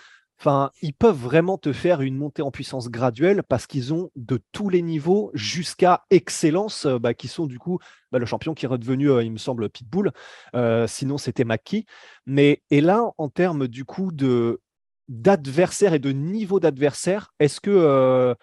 ils 0.81 0.95
peuvent 0.95 1.15
vraiment 1.15 1.59
te 1.59 1.75
faire 1.75 2.01
une 2.01 2.17
montée 2.17 2.41
en 2.41 2.51
puissance 2.51 2.89
graduelle 2.89 3.43
parce 3.43 3.67
qu'ils 3.67 3.93
ont 3.93 4.11
de 4.17 4.41
tous 4.53 4.71
les 4.71 4.81
niveaux 4.81 5.31
jusqu'à 5.35 6.07
excellence, 6.09 6.87
euh, 6.87 6.99
bah, 6.99 7.13
qui 7.13 7.29
sont 7.29 7.45
du 7.45 7.59
coup 7.59 7.81
bah, 8.13 8.19
le 8.19 8.25
champion 8.25 8.55
qui 8.55 8.65
est 8.65 8.69
redevenu, 8.69 9.11
euh, 9.11 9.23
il 9.23 9.31
me 9.31 9.37
semble, 9.37 9.69
Pitbull. 9.69 10.13
Euh, 10.55 10.87
sinon, 10.87 11.19
c'était 11.19 11.45
Maki. 11.45 11.85
Mais 12.25 12.63
et 12.71 12.81
là, 12.81 13.11
en 13.19 13.29
termes 13.29 13.69
du 13.69 13.85
coup 13.85 14.11
de 14.11 14.63
d'adversaire 15.09 15.93
et 15.93 15.99
de 15.99 16.13
niveau 16.13 16.61
d'adversaire, 16.61 17.35
est-ce 17.41 17.61
que 17.61 18.35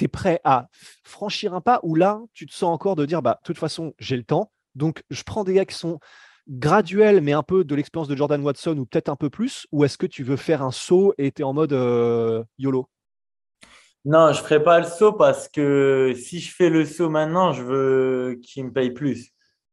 tu 0.00 0.06
es 0.06 0.08
prêt 0.08 0.40
à 0.44 0.68
franchir 1.04 1.54
un 1.54 1.60
pas 1.60 1.80
ou 1.82 1.94
là, 1.94 2.20
tu 2.32 2.46
te 2.46 2.54
sens 2.54 2.72
encore 2.72 2.96
de 2.96 3.04
dire, 3.04 3.20
bah, 3.22 3.38
de 3.42 3.46
toute 3.46 3.58
façon, 3.58 3.92
j'ai 3.98 4.16
le 4.16 4.24
temps, 4.24 4.50
donc 4.74 5.02
je 5.10 5.22
prends 5.22 5.44
des 5.44 5.54
gars 5.54 5.66
qui 5.66 5.76
sont 5.76 6.00
graduels, 6.48 7.20
mais 7.20 7.32
un 7.32 7.42
peu 7.42 7.64
de 7.64 7.74
l'expérience 7.74 8.08
de 8.08 8.16
Jordan 8.16 8.42
Watson 8.42 8.76
ou 8.78 8.86
peut-être 8.86 9.10
un 9.10 9.16
peu 9.16 9.28
plus, 9.30 9.66
ou 9.72 9.84
est-ce 9.84 9.98
que 9.98 10.06
tu 10.06 10.24
veux 10.24 10.36
faire 10.36 10.62
un 10.62 10.70
saut 10.70 11.12
et 11.18 11.30
tu 11.32 11.42
es 11.42 11.44
en 11.44 11.52
mode 11.52 11.74
euh, 11.74 12.42
YOLO? 12.58 12.88
Non, 14.06 14.32
je 14.32 14.40
ne 14.40 14.44
ferai 14.44 14.62
pas 14.62 14.80
le 14.80 14.86
saut 14.86 15.12
parce 15.12 15.48
que 15.48 16.14
si 16.16 16.40
je 16.40 16.54
fais 16.54 16.70
le 16.70 16.86
saut 16.86 17.10
maintenant, 17.10 17.52
je 17.52 17.62
veux 17.62 18.40
qu'il 18.42 18.64
me 18.64 18.72
paye 18.72 18.90
plus. 18.90 19.32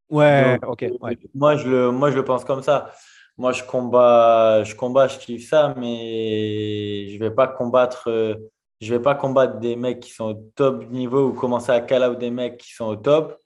Ouais, 0.10 0.60
ok. 0.68 0.86
Moi, 1.34 1.56
je 1.56 1.70
le, 1.70 1.92
moi, 1.92 2.12
je 2.12 2.18
le 2.18 2.26
pense 2.26 2.44
comme 2.44 2.62
ça. 2.62 2.92
Moi, 3.38 3.54
je 3.54 3.64
combats, 3.64 4.64
je 4.64 4.76
combats, 4.76 5.08
je 5.08 5.20
kiffe 5.20 5.48
ça, 5.48 5.74
mais 5.78 7.08
je 7.10 7.14
ne 7.14 7.20
vais 7.20 7.32
pas 7.34 7.48
combattre. 7.48 8.10
Euh, 8.82 8.86
je 8.86 8.94
vais 8.94 9.02
pas 9.02 9.16
combattre 9.16 9.60
des 9.60 9.76
mecs 9.76 10.00
qui 10.02 10.12
sont 10.12 10.26
au 10.26 10.34
top 10.56 10.90
niveau 10.90 11.30
ou 11.30 11.34
commencer 11.34 11.72
à 11.72 11.82
call 11.82 12.04
out 12.04 12.18
des 12.18 12.32
mecs 12.32 12.58
qui 12.58 12.74
sont 12.74 12.86
au 12.86 12.96
top, 12.96 13.40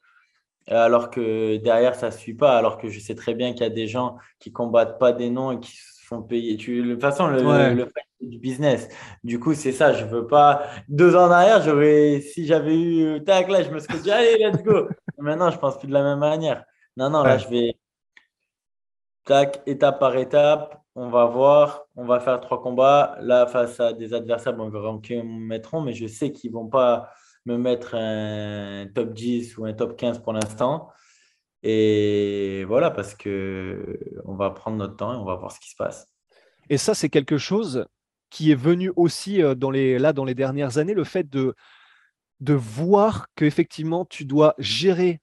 alors 0.68 1.10
que 1.10 1.58
derrière, 1.58 1.96
ça 1.96 2.08
ne 2.08 2.12
suit 2.12 2.34
pas. 2.36 2.58
Alors 2.58 2.78
que 2.78 2.90
je 2.90 3.00
sais 3.00 3.16
très 3.16 3.34
bien 3.34 3.54
qu'il 3.54 3.62
y 3.62 3.66
a 3.66 3.70
des 3.70 3.88
gens 3.88 4.18
qui 4.40 4.52
combattent 4.52 5.00
pas 5.00 5.14
des 5.14 5.30
noms 5.30 5.52
et 5.52 5.60
qui 5.60 5.72
se 5.72 6.06
font 6.06 6.22
payer. 6.22 6.58
Tu, 6.58 6.84
de 6.84 6.94
toute 6.94 7.02
façon, 7.02 7.28
le, 7.28 7.42
le, 7.74 7.88
du 8.22 8.38
business. 8.38 8.88
Du 9.24 9.40
coup, 9.40 9.54
c'est 9.54 9.72
ça. 9.72 9.94
Je 9.94 10.06
veux 10.06 10.28
pas. 10.28 10.64
Deux 10.88 11.16
ans 11.16 11.28
en 11.28 11.32
arrière, 11.32 11.62
j'aurais, 11.62 12.22
si 12.22 12.46
j'avais 12.46 12.80
eu 12.80 13.24
tac 13.24 13.50
là, 13.50 13.64
je 13.64 13.70
me 13.70 13.80
serais 13.80 14.00
dit 14.00 14.12
allez, 14.12 14.38
let's 14.38 14.64
go. 14.64 14.88
Maintenant, 15.18 15.50
je 15.50 15.58
pense 15.58 15.78
plus 15.80 15.88
de 15.88 15.94
la 15.94 16.04
même 16.04 16.20
manière. 16.20 16.64
Non, 16.98 17.10
non, 17.10 17.24
là, 17.24 17.38
je 17.38 17.48
vais 17.48 17.76
tac, 19.26 19.62
étape 19.66 20.00
par 20.00 20.16
étape 20.18 20.81
on 20.96 21.10
va 21.10 21.26
voir, 21.26 21.86
on 21.96 22.06
va 22.06 22.20
faire 22.20 22.40
trois 22.42 22.62
combats. 22.62 23.18
Là, 23.22 23.48
face 23.48 23.80
à 23.80 23.94
des 23.94 24.14
adversaires, 24.14 24.54
bon, 24.54 25.00
qui 25.00 25.16
me 25.16 25.24
mettront, 25.24 25.82
mais 25.82 25.94
je 25.94 26.08
sais 26.08 26.32
qu'ils 26.32 26.52
ne 26.52 26.56
vont 26.56 26.68
pas 26.68 27.10
me 27.46 27.58
mettre 27.58 27.96
un 27.96 28.88
top 28.94 29.14
10 29.14 29.58
ou 29.58 29.66
un 29.66 29.74
top 29.74 29.98
15 29.98 30.20
pour 30.22 30.34
l'instant. 30.34 30.90
Et 31.64 32.66
voilà, 32.68 32.92
parce 32.92 33.14
que 33.14 34.00
on 34.26 34.36
va 34.36 34.50
prendre 34.50 34.78
notre 34.78 34.96
temps 34.96 35.14
et 35.14 35.18
on 35.18 35.26
va 35.26 35.36
voir 35.36 35.52
ce 35.52 35.60
qui 35.60 35.70
se 35.70 35.76
passe. 35.76 36.08
Et 36.70 36.78
ça, 36.78 36.94
c'est 36.94 37.10
quelque 37.10 37.38
chose 37.38 37.86
qui 38.30 38.52
est 38.52 38.56
venu 38.56 38.92
aussi 38.96 39.42
euh, 39.44 39.56
dans 39.56 39.72
les, 39.72 40.34
dernières 40.34 40.78
années, 40.78 40.94
le 40.94 41.04
fait 41.04 41.30
de, 41.30 41.54
de 42.40 42.54
voir 42.54 43.28
qu'effectivement, 43.36 44.06
tu 44.06 44.26
dois 44.26 44.56
gérer 44.58 45.20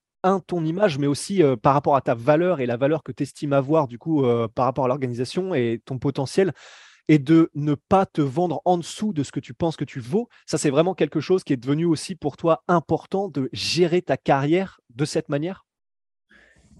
ton 0.46 0.64
image, 0.64 0.98
mais 0.98 1.06
aussi 1.06 1.42
euh, 1.42 1.56
par 1.56 1.74
rapport 1.74 1.96
à 1.96 2.00
ta 2.00 2.14
valeur 2.14 2.60
et 2.60 2.66
la 2.66 2.76
valeur 2.76 3.02
que 3.02 3.12
tu 3.12 3.22
estimes 3.22 3.52
avoir 3.52 3.88
du 3.88 3.98
coup 3.98 4.24
euh, 4.24 4.48
par 4.48 4.64
rapport 4.64 4.84
à 4.84 4.88
l'organisation 4.88 5.54
et 5.54 5.80
ton 5.84 5.98
potentiel, 5.98 6.52
et 7.08 7.18
de 7.18 7.50
ne 7.54 7.74
pas 7.74 8.06
te 8.06 8.20
vendre 8.20 8.60
en 8.64 8.76
dessous 8.78 9.12
de 9.12 9.22
ce 9.22 9.32
que 9.32 9.40
tu 9.40 9.54
penses 9.54 9.76
que 9.76 9.84
tu 9.84 10.00
vaux. 10.00 10.28
Ça, 10.46 10.58
c'est 10.58 10.70
vraiment 10.70 10.94
quelque 10.94 11.20
chose 11.20 11.42
qui 11.42 11.54
est 11.54 11.56
devenu 11.56 11.86
aussi 11.86 12.14
pour 12.14 12.36
toi 12.36 12.62
important 12.68 13.28
de 13.28 13.48
gérer 13.52 14.02
ta 14.02 14.16
carrière 14.16 14.80
de 14.94 15.04
cette 15.04 15.28
manière? 15.28 15.64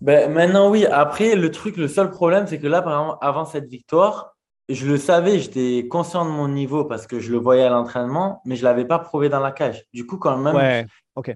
Ben, 0.01 0.31
Maintenant, 0.33 0.71
oui. 0.71 0.85
Après, 0.87 1.35
le 1.35 1.51
truc, 1.51 1.77
le 1.77 1.89
seul 1.89 2.11
problème, 2.11 2.47
c'est 2.47 2.59
que 2.59 2.67
là, 2.67 2.83
par 2.83 3.01
exemple, 3.01 3.19
avant 3.23 3.45
cette 3.47 3.69
victoire, 3.69 4.37
je 4.69 4.87
le 4.87 4.99
savais, 4.99 5.39
j'étais 5.39 5.89
conscient 5.89 6.25
de 6.25 6.31
mon 6.31 6.49
niveau 6.49 6.85
parce 6.85 7.07
que 7.07 7.21
je 7.21 7.33
le 7.33 7.39
voyais 7.39 7.65
à 7.65 7.71
l'entraînement, 7.71 8.43
mais 8.45 8.57
je 8.57 8.63
ne 8.63 8.69
l'avais 8.69 8.85
pas 8.85 8.99
prouvé 8.99 9.29
dans 9.29 9.41
la 9.41 9.53
cage. 9.53 9.85
Du 9.95 10.07
coup, 10.07 10.19
quand 10.19 10.37
même, 10.37 10.87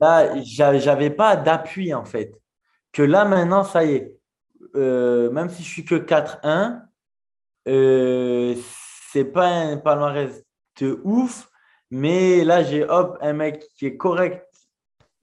Là, 0.01 0.41
j'avais 0.43 1.11
pas 1.11 1.37
d'appui 1.37 1.93
en 1.95 2.05
fait. 2.05 2.35
Que 2.93 3.03
là 3.03 3.25
maintenant, 3.25 3.65
ça 3.65 3.85
y 3.85 3.95
est. 3.95 4.19
Euh, 4.77 5.31
même 5.31 5.51
si 5.51 5.63
je 5.63 5.69
suis 5.69 5.85
que 5.85 5.97
4-1, 5.97 6.83
euh, 7.69 8.55
c'est 9.11 9.25
pas 9.25 9.49
un 9.49 9.77
palmarès 9.77 10.45
de 10.81 11.01
ouf, 11.05 11.49
mais 11.91 12.45
là 12.45 12.63
j'ai 12.63 12.85
hop 12.85 13.19
un 13.21 13.33
mec 13.33 13.67
qui 13.77 13.87
est 13.87 13.97
correct 13.97 14.47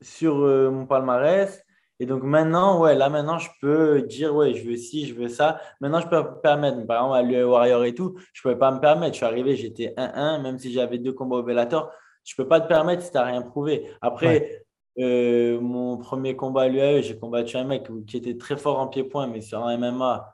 sur 0.02 0.40
euh, 0.40 0.70
mon 0.70 0.86
palmarès. 0.86 1.64
Et 2.00 2.06
donc 2.06 2.24
maintenant, 2.24 2.80
ouais, 2.82 2.96
là 2.96 3.10
maintenant 3.10 3.40
je 3.40 3.50
peux 3.62 4.02
dire 4.04 4.34
ouais, 4.36 4.54
je 4.54 4.68
veux 4.68 4.78
ci, 4.78 5.08
je 5.08 5.14
veux 5.14 5.28
ça. 5.28 5.60
Maintenant 5.82 6.00
je 6.00 6.08
peux 6.08 6.18
me 6.18 6.42
permettre, 6.42 6.86
par 6.88 7.04
exemple 7.04 7.18
à 7.18 7.22
l'UE 7.24 7.44
Warrior 7.44 7.84
et 7.86 7.94
tout, 7.94 8.16
je 8.34 8.42
pouvais 8.42 8.58
pas 8.58 8.72
me 8.72 8.80
permettre. 8.80 9.14
Je 9.14 9.18
suis 9.18 9.26
arrivé, 9.26 9.56
j'étais 9.56 9.94
1-1, 9.98 10.42
même 10.42 10.58
si 10.58 10.72
j'avais 10.72 10.98
deux 10.98 11.14
combats 11.14 11.38
au 11.38 11.44
Bellator 11.44 11.92
je 12.30 12.36
peux 12.36 12.48
pas 12.48 12.62
te 12.62 12.68
permettre 12.68 13.04
si 13.04 13.12
tu 13.12 13.18
n'as 13.18 13.26
rien 13.26 13.42
prouvé. 13.42 13.90
Après, 14.02 14.64
euh, 15.00 15.60
mon 15.60 15.98
premier 15.98 16.36
combat 16.36 16.64
à 16.64 16.68
l'UAE, 16.68 17.02
j'ai 17.02 17.18
combattu 17.18 17.58
un 17.58 17.64
mec 17.64 17.90
qui 18.06 18.18
était 18.18 18.38
très 18.38 18.56
fort 18.56 18.80
en 18.80 18.88
pied-point, 18.88 19.28
mais 19.28 19.42
sur 19.42 19.66
un 19.66 19.78
MMA, 19.78 20.32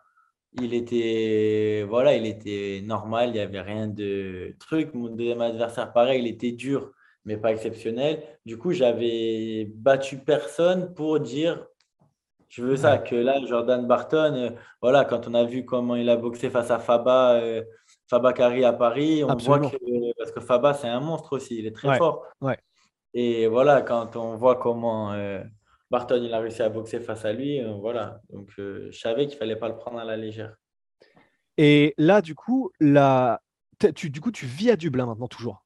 il 0.62 0.74
était, 0.74 1.86
voilà, 1.88 2.16
il 2.16 2.26
était 2.26 2.82
normal, 2.84 3.30
il 3.30 3.34
n'y 3.34 3.40
avait 3.40 3.62
rien 3.62 3.88
de 3.88 4.56
truc. 4.60 4.94
Mon 4.94 5.10
deuxième 5.10 5.42
adversaire, 5.42 5.94
pareil, 5.94 6.22
il 6.22 6.28
était 6.28 6.52
dur, 6.52 6.92
mais 7.26 7.38
pas 7.38 7.52
exceptionnel. 7.52 8.24
Du 8.46 8.58
coup, 8.58 8.72
j'avais 8.72 9.66
battu 9.76 10.18
personne 10.18 10.94
pour 10.94 11.20
dire 11.20 11.68
je 12.48 12.64
veux 12.64 12.78
ça. 12.78 13.00
Que 13.00 13.16
là, 13.16 13.44
Jordan 13.46 13.86
Barton, 13.86 14.34
euh, 14.36 14.50
voilà, 14.82 15.04
quand 15.04 15.28
on 15.28 15.34
a 15.34 15.44
vu 15.44 15.66
comment 15.66 15.96
il 15.96 16.10
a 16.10 16.16
boxé 16.16 16.50
face 16.50 16.72
à 16.72 16.80
Faba, 16.80 17.34
euh, 17.34 17.64
Fabakari 18.08 18.64
à 18.64 18.72
Paris, 18.72 19.24
on 19.24 19.36
voit 19.36 19.60
que, 19.60 20.14
parce 20.18 20.32
que 20.32 20.40
Faba, 20.40 20.74
c'est 20.74 20.88
un 20.88 21.02
monstre 21.02 21.34
aussi, 21.34 21.58
il 21.58 21.66
est 21.66 21.76
très 21.76 21.98
fort. 21.98 22.26
Ouais. 22.40 22.58
Et 23.14 23.48
voilà, 23.48 23.82
quand 23.82 24.16
on 24.16 24.36
voit 24.36 24.56
comment 24.56 25.12
euh, 25.14 25.42
Barton 25.90 26.22
il 26.22 26.34
a 26.34 26.40
réussi 26.40 26.62
à 26.62 26.70
boxer 26.70 27.00
face 27.00 27.26
à 27.26 27.34
lui, 27.34 27.62
euh, 27.62 27.74
voilà. 27.74 28.22
Donc, 28.30 28.50
je 28.56 28.92
savais 28.92 29.28
qu'il 29.28 29.38
fallait 29.38 29.56
pas 29.56 29.68
le 29.68 29.76
prendre 29.76 30.00
à 30.00 30.06
la 30.06 30.16
légère. 30.16 30.56
Et 31.58 31.94
là, 31.98 32.22
du 32.22 32.36
coup, 32.36 32.72
la... 32.80 33.42
tu, 33.96 34.10
du 34.10 34.22
coup, 34.22 34.32
tu 34.32 34.46
vis 34.46 34.70
à 34.72 34.76
Dublin 34.76 35.08
maintenant, 35.08 35.28
toujours? 35.28 35.65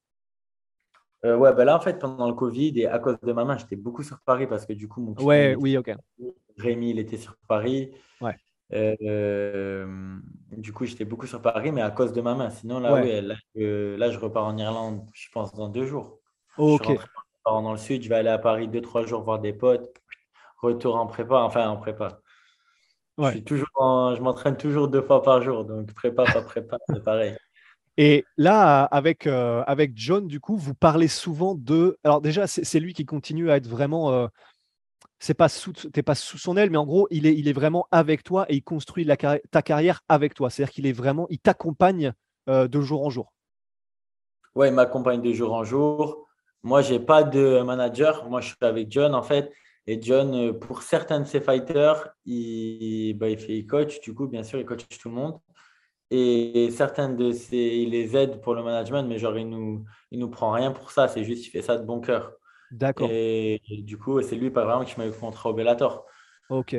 Ouais, 1.23 1.53
ben 1.53 1.65
là, 1.65 1.75
en 1.75 1.81
fait, 1.81 1.99
pendant 1.99 2.27
le 2.27 2.33
Covid 2.33 2.79
et 2.79 2.87
à 2.87 2.99
cause 2.99 3.19
de 3.21 3.33
ma 3.33 3.43
main, 3.43 3.57
j'étais 3.57 3.75
beaucoup 3.75 4.03
sur 4.03 4.19
Paris 4.21 4.47
parce 4.47 4.65
que 4.65 4.73
du 4.73 4.87
coup, 4.87 5.01
mon 5.01 5.13
Ouais, 5.23 5.55
oui, 5.59 5.77
ok. 5.77 5.93
Rémi, 6.57 6.91
il 6.91 6.99
était 6.99 7.17
sur 7.17 7.35
Paris. 7.47 7.91
Ouais. 8.21 8.35
Euh, 8.73 10.17
du 10.51 10.71
coup, 10.71 10.85
j'étais 10.85 11.05
beaucoup 11.05 11.27
sur 11.27 11.41
Paris, 11.41 11.71
mais 11.71 11.81
à 11.81 11.91
cause 11.91 12.13
de 12.13 12.21
ma 12.21 12.35
main. 12.35 12.49
Sinon, 12.49 12.79
là, 12.79 12.93
oui, 12.93 13.21
là, 13.97 14.11
je 14.11 14.19
repars 14.19 14.45
en 14.45 14.57
Irlande, 14.57 15.05
je 15.13 15.27
pense, 15.31 15.53
dans 15.53 15.69
deux 15.69 15.85
jours. 15.85 16.19
ok. 16.57 16.87
Je 16.87 16.95
dans 17.45 17.71
le 17.71 17.77
sud, 17.77 18.03
je 18.03 18.09
vais 18.09 18.15
aller 18.15 18.29
à 18.29 18.37
Paris 18.37 18.67
deux, 18.67 18.81
trois 18.81 19.05
jours 19.05 19.23
voir 19.23 19.39
des 19.39 19.53
potes. 19.53 20.01
Retour 20.61 20.97
en 20.97 21.07
prépa, 21.07 21.37
enfin 21.37 21.67
en 21.67 21.77
prépa. 21.77 22.19
Je, 23.17 23.29
suis 23.31 23.43
toujours 23.43 23.67
je 24.15 24.21
m'entraîne 24.21 24.55
toujours 24.55 24.87
deux 24.87 25.01
fois 25.01 25.21
par 25.21 25.41
jour, 25.41 25.65
donc 25.65 25.93
prépa, 25.93 26.25
pas 26.25 26.41
prépa, 26.41 26.77
c'est 26.87 27.03
pareil. 27.03 27.35
Et 28.01 28.23
là, 28.37 28.83
avec, 28.85 29.27
euh, 29.27 29.61
avec 29.67 29.91
John, 29.93 30.25
du 30.25 30.39
coup, 30.39 30.55
vous 30.55 30.73
parlez 30.73 31.09
souvent 31.09 31.53
de. 31.53 31.97
Alors, 32.05 32.21
déjà, 32.21 32.47
c'est 32.47 32.79
lui 32.79 32.93
qui 32.93 33.05
continue 33.05 33.51
à 33.51 33.57
être 33.57 33.67
vraiment 33.67 34.13
euh, 34.13 34.27
c'est 35.19 35.33
pas 35.33 35.49
sous, 35.49 35.73
pas 36.05 36.15
sous 36.15 36.37
son 36.37 36.55
aile, 36.55 36.69
mais 36.69 36.77
en 36.77 36.85
gros, 36.85 37.07
il 37.11 37.27
est, 37.27 37.35
il 37.35 37.49
est 37.49 37.53
vraiment 37.53 37.87
avec 37.91 38.23
toi 38.23 38.45
et 38.49 38.55
il 38.55 38.63
construit 38.63 39.05
ta 39.05 39.61
carrière 39.61 40.01
avec 40.07 40.33
toi. 40.33 40.49
C'est-à-dire 40.49 40.73
qu'il 40.73 40.87
est 40.87 40.93
vraiment, 40.93 41.27
il 41.29 41.39
t'accompagne 41.39 42.13
euh, 42.47 42.69
de 42.69 42.79
jour 42.79 43.05
en 43.05 43.09
jour. 43.09 43.33
Ouais, 44.55 44.69
il 44.69 44.73
m'accompagne 44.73 45.21
de 45.21 45.33
jour 45.33 45.53
en 45.53 45.65
jour. 45.65 46.25
Moi, 46.63 46.81
j'ai 46.81 46.99
pas 46.99 47.23
de 47.23 47.61
manager. 47.61 48.29
Moi, 48.29 48.39
je 48.39 48.47
suis 48.47 48.57
avec 48.61 48.89
John 48.89 49.13
en 49.13 49.23
fait. 49.23 49.51
Et 49.87 50.01
John, 50.01 50.33
euh, 50.33 50.53
pour 50.53 50.83
certains 50.83 51.19
de 51.19 51.25
ses 51.25 51.41
fighters, 51.41 52.07
il, 52.25 53.13
bah, 53.15 53.29
il 53.29 53.37
fait, 53.37 53.57
il 53.57 53.67
coach. 53.67 53.99
Du 53.99 54.13
coup, 54.13 54.27
bien 54.27 54.43
sûr, 54.43 54.59
il 54.59 54.65
coach 54.65 54.85
tout 54.87 55.09
le 55.09 55.15
monde. 55.15 55.39
Et 56.11 56.71
certains 56.71 57.09
de 57.09 57.31
ces, 57.31 57.57
il 57.57 57.91
les 57.91 58.17
aide 58.17 58.41
pour 58.41 58.55
le 58.55 58.63
management, 58.63 59.03
mais 59.03 59.19
genre, 59.19 59.37
il 59.37 59.47
nous, 59.47 59.85
il 60.11 60.19
nous 60.19 60.29
prend 60.29 60.51
rien 60.51 60.71
pour 60.71 60.91
ça. 60.91 61.07
C'est 61.07 61.23
juste, 61.23 61.45
il 61.45 61.49
fait 61.49 61.61
ça 61.61 61.77
de 61.77 61.85
bon 61.85 61.99
cœur. 61.99 62.33
D'accord. 62.71 63.09
Et, 63.11 63.61
du 63.69 63.97
coup, 63.97 64.21
c'est 64.21 64.35
lui, 64.35 64.49
pas 64.49 64.65
vraiment, 64.65 64.85
qui 64.85 64.99
m'a 64.99 65.07
eu 65.07 65.11
contre 65.11 65.47
au 65.47 65.53
Bellator. 65.53 66.05
Ok. 66.49 66.75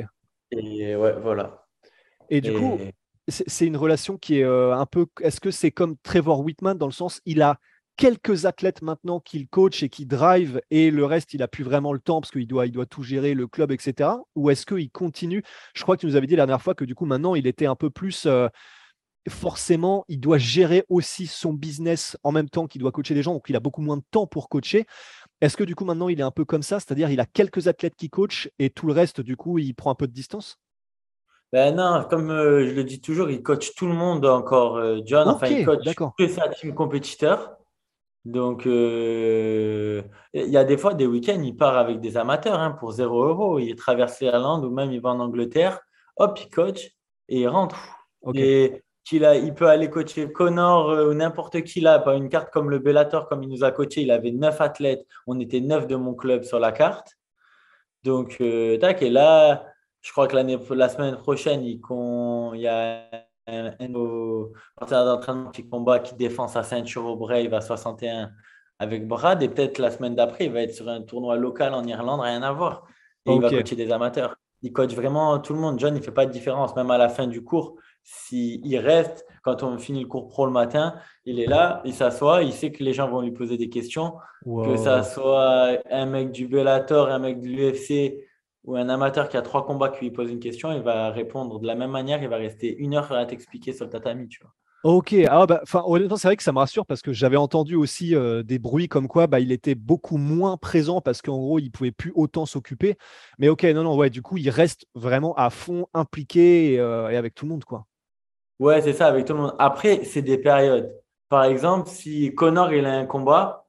Et 0.51 0.95
ouais, 0.95 1.13
voilà. 1.19 1.65
Et 2.29 2.41
du 2.41 2.53
coup, 2.53 2.77
c'est 3.27 3.65
une 3.65 3.77
relation 3.77 4.17
qui 4.17 4.39
est 4.39 4.43
euh, 4.43 4.75
un 4.75 4.85
peu. 4.85 5.05
Est-ce 5.21 5.39
que 5.39 5.51
c'est 5.51 5.71
comme 5.71 5.95
Trevor 6.03 6.41
Whitman 6.41 6.77
dans 6.77 6.85
le 6.85 6.91
sens, 6.91 7.21
il 7.25 7.41
a 7.41 7.57
quelques 7.97 8.45
athlètes 8.45 8.81
maintenant 8.81 9.19
qu'il 9.19 9.47
coach 9.47 9.83
et 9.83 9.89
qui 9.89 10.05
drive 10.05 10.61
et 10.71 10.91
le 10.91 11.05
reste, 11.05 11.33
il 11.33 11.43
a 11.43 11.47
plus 11.47 11.63
vraiment 11.63 11.93
le 11.93 11.99
temps 11.99 12.19
parce 12.19 12.31
qu'il 12.31 12.47
doit, 12.47 12.65
il 12.65 12.71
doit 12.71 12.85
tout 12.85 13.03
gérer, 13.03 13.33
le 13.33 13.47
club, 13.47 13.71
etc. 13.71 14.09
Ou 14.35 14.49
est-ce 14.49 14.65
qu'il 14.65 14.89
continue? 14.91 15.43
Je 15.73 15.83
crois 15.83 15.95
que 15.95 16.01
tu 16.01 16.07
nous 16.07 16.15
avais 16.15 16.27
dit 16.27 16.35
la 16.35 16.45
dernière 16.45 16.61
fois 16.61 16.73
que 16.73 16.85
du 16.85 16.95
coup, 16.95 17.05
maintenant, 17.05 17.35
il 17.35 17.47
était 17.47 17.65
un 17.65 17.75
peu 17.75 17.89
plus. 17.89 18.25
Euh, 18.25 18.47
forcément, 19.29 20.05
il 20.07 20.19
doit 20.19 20.37
gérer 20.37 20.83
aussi 20.89 21.27
son 21.27 21.53
business 21.53 22.17
en 22.23 22.31
même 22.31 22.49
temps 22.49 22.67
qu'il 22.67 22.81
doit 22.81 22.91
coacher 22.91 23.13
des 23.13 23.23
gens, 23.23 23.33
donc 23.33 23.49
il 23.49 23.55
a 23.55 23.59
beaucoup 23.59 23.81
moins 23.81 23.97
de 23.97 24.03
temps 24.11 24.27
pour 24.27 24.49
coacher. 24.49 24.85
Est-ce 25.41 25.57
que 25.57 25.63
du 25.63 25.75
coup, 25.75 25.85
maintenant, 25.85 26.09
il 26.09 26.19
est 26.19 26.23
un 26.23 26.31
peu 26.31 26.45
comme 26.45 26.63
ça 26.63 26.79
C'est-à-dire, 26.79 27.09
il 27.09 27.19
a 27.19 27.25
quelques 27.25 27.67
athlètes 27.67 27.95
qui 27.95 28.09
coachent 28.09 28.49
et 28.59 28.69
tout 28.69 28.87
le 28.87 28.93
reste, 28.93 29.21
du 29.21 29.35
coup, 29.35 29.57
il 29.57 29.73
prend 29.73 29.91
un 29.91 29.95
peu 29.95 30.07
de 30.07 30.13
distance? 30.13 30.59
Ben 31.51 31.75
non, 31.75 32.05
comme 32.09 32.31
euh, 32.31 32.65
je 32.65 32.73
le 32.73 32.83
dis 32.83 33.01
toujours, 33.01 33.29
il 33.29 33.43
coach 33.43 33.75
tout 33.75 33.85
le 33.85 33.93
monde 33.93 34.25
encore, 34.25 34.77
euh, 34.77 34.99
John. 35.05 35.27
enfin, 35.27 35.47
il 35.47 35.65
coach 35.65 35.83
que 36.17 36.27
sa 36.27 36.47
team 36.47 36.73
compétiteur. 36.73 37.57
Donc, 38.23 38.67
euh, 38.67 40.01
il 40.33 40.49
y 40.49 40.57
a 40.57 40.63
des 40.63 40.77
fois, 40.77 40.93
des 40.93 41.07
week-ends, 41.07 41.41
il 41.43 41.57
part 41.57 41.77
avec 41.77 41.99
des 41.99 42.17
amateurs 42.17 42.59
hein, 42.59 42.71
pour 42.71 42.91
0 42.91 43.23
euros. 43.23 43.59
Il 43.59 43.75
traverse 43.75 44.19
l'Irlande 44.21 44.63
ou 44.63 44.69
même 44.69 44.91
il 44.91 45.01
va 45.01 45.09
en 45.09 45.19
Angleterre. 45.19 45.81
Hop, 46.17 46.39
il 46.39 46.49
coach 46.49 46.91
et 47.27 47.41
il 47.41 47.47
rentre. 47.47 47.77
Et 48.35 48.83
qu'il 49.03 49.25
a, 49.25 49.35
il 49.35 49.53
peut 49.53 49.67
aller 49.67 49.89
coacher 49.89 50.31
Connor 50.31 50.89
euh, 50.89 51.09
ou 51.09 51.13
n'importe 51.13 51.63
qui 51.63 51.81
là, 51.81 51.99
pas 51.99 52.15
une 52.15 52.29
carte 52.29 52.51
comme 52.51 52.69
le 52.69 52.79
Bellator, 52.79 53.27
comme 53.27 53.43
il 53.43 53.49
nous 53.49 53.63
a 53.63 53.71
coaché. 53.71 54.01
Il 54.01 54.11
avait 54.11 54.31
neuf 54.31 54.61
athlètes. 54.61 55.05
On 55.27 55.39
était 55.39 55.61
neuf 55.61 55.87
de 55.87 55.95
mon 55.95 56.13
club 56.13 56.43
sur 56.43 56.59
la 56.59 56.71
carte. 56.71 57.17
Donc, 58.03 58.37
euh, 58.41 58.77
tac. 58.77 59.01
Et 59.01 59.09
là, 59.09 59.65
je 60.01 60.11
crois 60.11 60.27
que 60.27 60.35
la 60.35 60.89
semaine 60.89 61.17
prochaine, 61.17 61.63
il, 61.63 61.79
il 62.53 62.61
y 62.61 62.67
a 62.67 63.03
un, 63.47 63.71
partenaire 64.75 65.05
d'entraînement 65.05 65.49
qui 65.49 65.67
combat, 65.67 65.99
qui 65.99 66.15
défend 66.15 66.47
sa 66.47 66.63
ceinture 66.63 67.05
au 67.05 67.15
Brave 67.15 67.53
à 67.53 67.61
61 67.61 68.31
avec 68.79 69.07
Brad. 69.07 69.41
Et 69.43 69.49
peut-être 69.49 69.77
la 69.77 69.91
semaine 69.91 70.15
d'après, 70.15 70.45
il 70.45 70.51
va 70.51 70.61
être 70.61 70.73
sur 70.73 70.89
un 70.89 71.01
tournoi 71.01 71.37
local 71.37 71.73
en 71.73 71.83
Irlande, 71.85 72.21
rien 72.21 72.41
à 72.43 72.51
voir. 72.51 72.85
Et 73.25 73.33
il 73.33 73.41
va 73.41 73.49
coacher 73.49 73.75
des 73.75 73.91
amateurs. 73.91 74.35
Il 74.63 74.73
coach 74.73 74.93
vraiment 74.93 75.39
tout 75.39 75.53
le 75.53 75.59
monde. 75.59 75.79
John, 75.79 75.95
il 75.95 75.99
ne 75.99 76.03
fait 76.03 76.11
pas 76.11 76.25
de 76.25 76.31
différence. 76.31 76.75
Même 76.75 76.91
à 76.91 76.97
la 76.97 77.09
fin 77.09 77.27
du 77.27 77.43
cours, 77.43 77.77
s'il 78.03 78.77
reste, 78.77 79.25
quand 79.43 79.63
on 79.63 79.77
finit 79.77 80.01
le 80.01 80.07
cours 80.07 80.27
pro 80.27 80.45
le 80.45 80.51
matin, 80.51 80.95
il 81.25 81.39
est 81.39 81.47
là, 81.47 81.81
il 81.85 81.93
s'assoit, 81.93 82.43
il 82.43 82.53
sait 82.53 82.71
que 82.71 82.83
les 82.83 82.93
gens 82.93 83.09
vont 83.09 83.21
lui 83.21 83.31
poser 83.31 83.57
des 83.57 83.69
questions. 83.69 84.13
Que 84.45 84.75
ça 84.75 85.03
soit 85.03 85.77
un 85.89 86.05
mec 86.05 86.31
du 86.31 86.47
Bellator, 86.47 87.09
un 87.09 87.19
mec 87.19 87.41
de 87.41 87.47
l'UFC 87.47 88.25
ou 88.63 88.75
un 88.75 88.89
amateur 88.89 89.29
qui 89.29 89.37
a 89.37 89.41
trois 89.41 89.65
combats 89.65 89.89
qui 89.89 90.05
lui 90.05 90.11
pose 90.11 90.31
une 90.31 90.39
question, 90.39 90.71
il 90.71 90.81
va 90.81 91.09
répondre 91.09 91.59
de 91.59 91.67
la 91.67 91.75
même 91.75 91.91
manière, 91.91 92.21
il 92.21 92.29
va 92.29 92.37
rester 92.37 92.75
une 92.77 92.95
heure 92.95 93.11
à 93.11 93.25
t'expliquer 93.25 93.73
sur 93.73 93.85
le 93.85 93.91
tatami, 93.91 94.27
tu 94.27 94.41
vois. 94.41 94.51
Ok, 94.83 95.13
ah 95.29 95.45
bah, 95.45 95.61
honnêtement, 95.85 96.17
c'est 96.17 96.27
vrai 96.27 96.35
que 96.35 96.41
ça 96.41 96.51
me 96.51 96.57
rassure 96.57 96.87
parce 96.87 97.03
que 97.03 97.13
j'avais 97.13 97.37
entendu 97.37 97.75
aussi 97.75 98.15
euh, 98.15 98.41
des 98.41 98.57
bruits 98.57 98.87
comme 98.87 99.07
quoi 99.07 99.27
bah, 99.27 99.39
il 99.39 99.51
était 99.51 99.75
beaucoup 99.75 100.17
moins 100.17 100.57
présent 100.57 101.01
parce 101.01 101.21
qu'en 101.21 101.37
gros, 101.37 101.59
il 101.59 101.69
pouvait 101.69 101.91
plus 101.91 102.11
autant 102.15 102.47
s'occuper. 102.47 102.97
Mais 103.37 103.47
ok, 103.47 103.63
non, 103.63 103.83
non, 103.83 103.95
ouais, 103.95 104.09
du 104.09 104.23
coup, 104.23 104.37
il 104.37 104.49
reste 104.49 104.87
vraiment 104.95 105.35
à 105.35 105.51
fond 105.51 105.85
impliqué 105.93 106.73
et, 106.73 106.79
euh, 106.79 107.09
et 107.09 107.15
avec 107.15 107.35
tout 107.35 107.45
le 107.45 107.51
monde, 107.51 107.63
quoi. 107.63 107.85
Ouais, 108.61 108.79
c'est 108.83 108.93
ça, 108.93 109.07
avec 109.07 109.25
tout 109.25 109.33
le 109.33 109.39
monde. 109.39 109.55
Après, 109.57 110.03
c'est 110.03 110.21
des 110.21 110.37
périodes. 110.37 110.93
Par 111.29 111.45
exemple, 111.45 111.89
si 111.89 112.31
Connor 112.35 112.71
il 112.71 112.85
a 112.85 112.93
un 112.93 113.07
combat, 113.07 113.65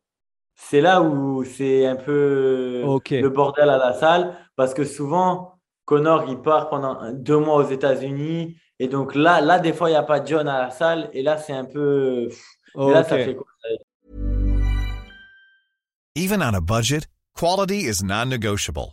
c'est 0.54 0.82
là 0.82 1.00
où 1.00 1.44
c'est 1.44 1.86
un 1.86 1.96
peu 1.96 2.82
le 3.10 3.28
bordel 3.30 3.70
à 3.70 3.78
la 3.78 3.94
salle 3.94 4.36
parce 4.54 4.74
que 4.74 4.84
souvent, 4.84 5.54
Connor 5.86 6.26
il 6.28 6.42
part 6.42 6.68
pendant 6.68 7.10
deux 7.10 7.38
mois 7.38 7.56
aux 7.56 7.70
États-Unis 7.70 8.54
et 8.78 8.88
donc 8.88 9.14
là, 9.14 9.40
là 9.40 9.60
des 9.60 9.72
fois, 9.72 9.88
il 9.88 9.94
n'y 9.94 9.98
a 9.98 10.02
pas 10.02 10.22
John 10.22 10.46
à 10.46 10.60
la 10.64 10.70
salle 10.70 11.08
et 11.14 11.22
là, 11.22 11.38
c'est 11.38 11.54
un 11.54 11.64
peu. 11.64 12.28
Et 12.78 12.90
là, 12.90 13.02
ça 13.02 13.16
fait 13.16 13.34
quoi 13.34 13.46
Even 16.14 16.42
on 16.42 16.52
a 16.52 16.60
budget, 16.60 17.06
quality 17.34 17.86
is 17.88 18.04
non-negotiable. 18.04 18.92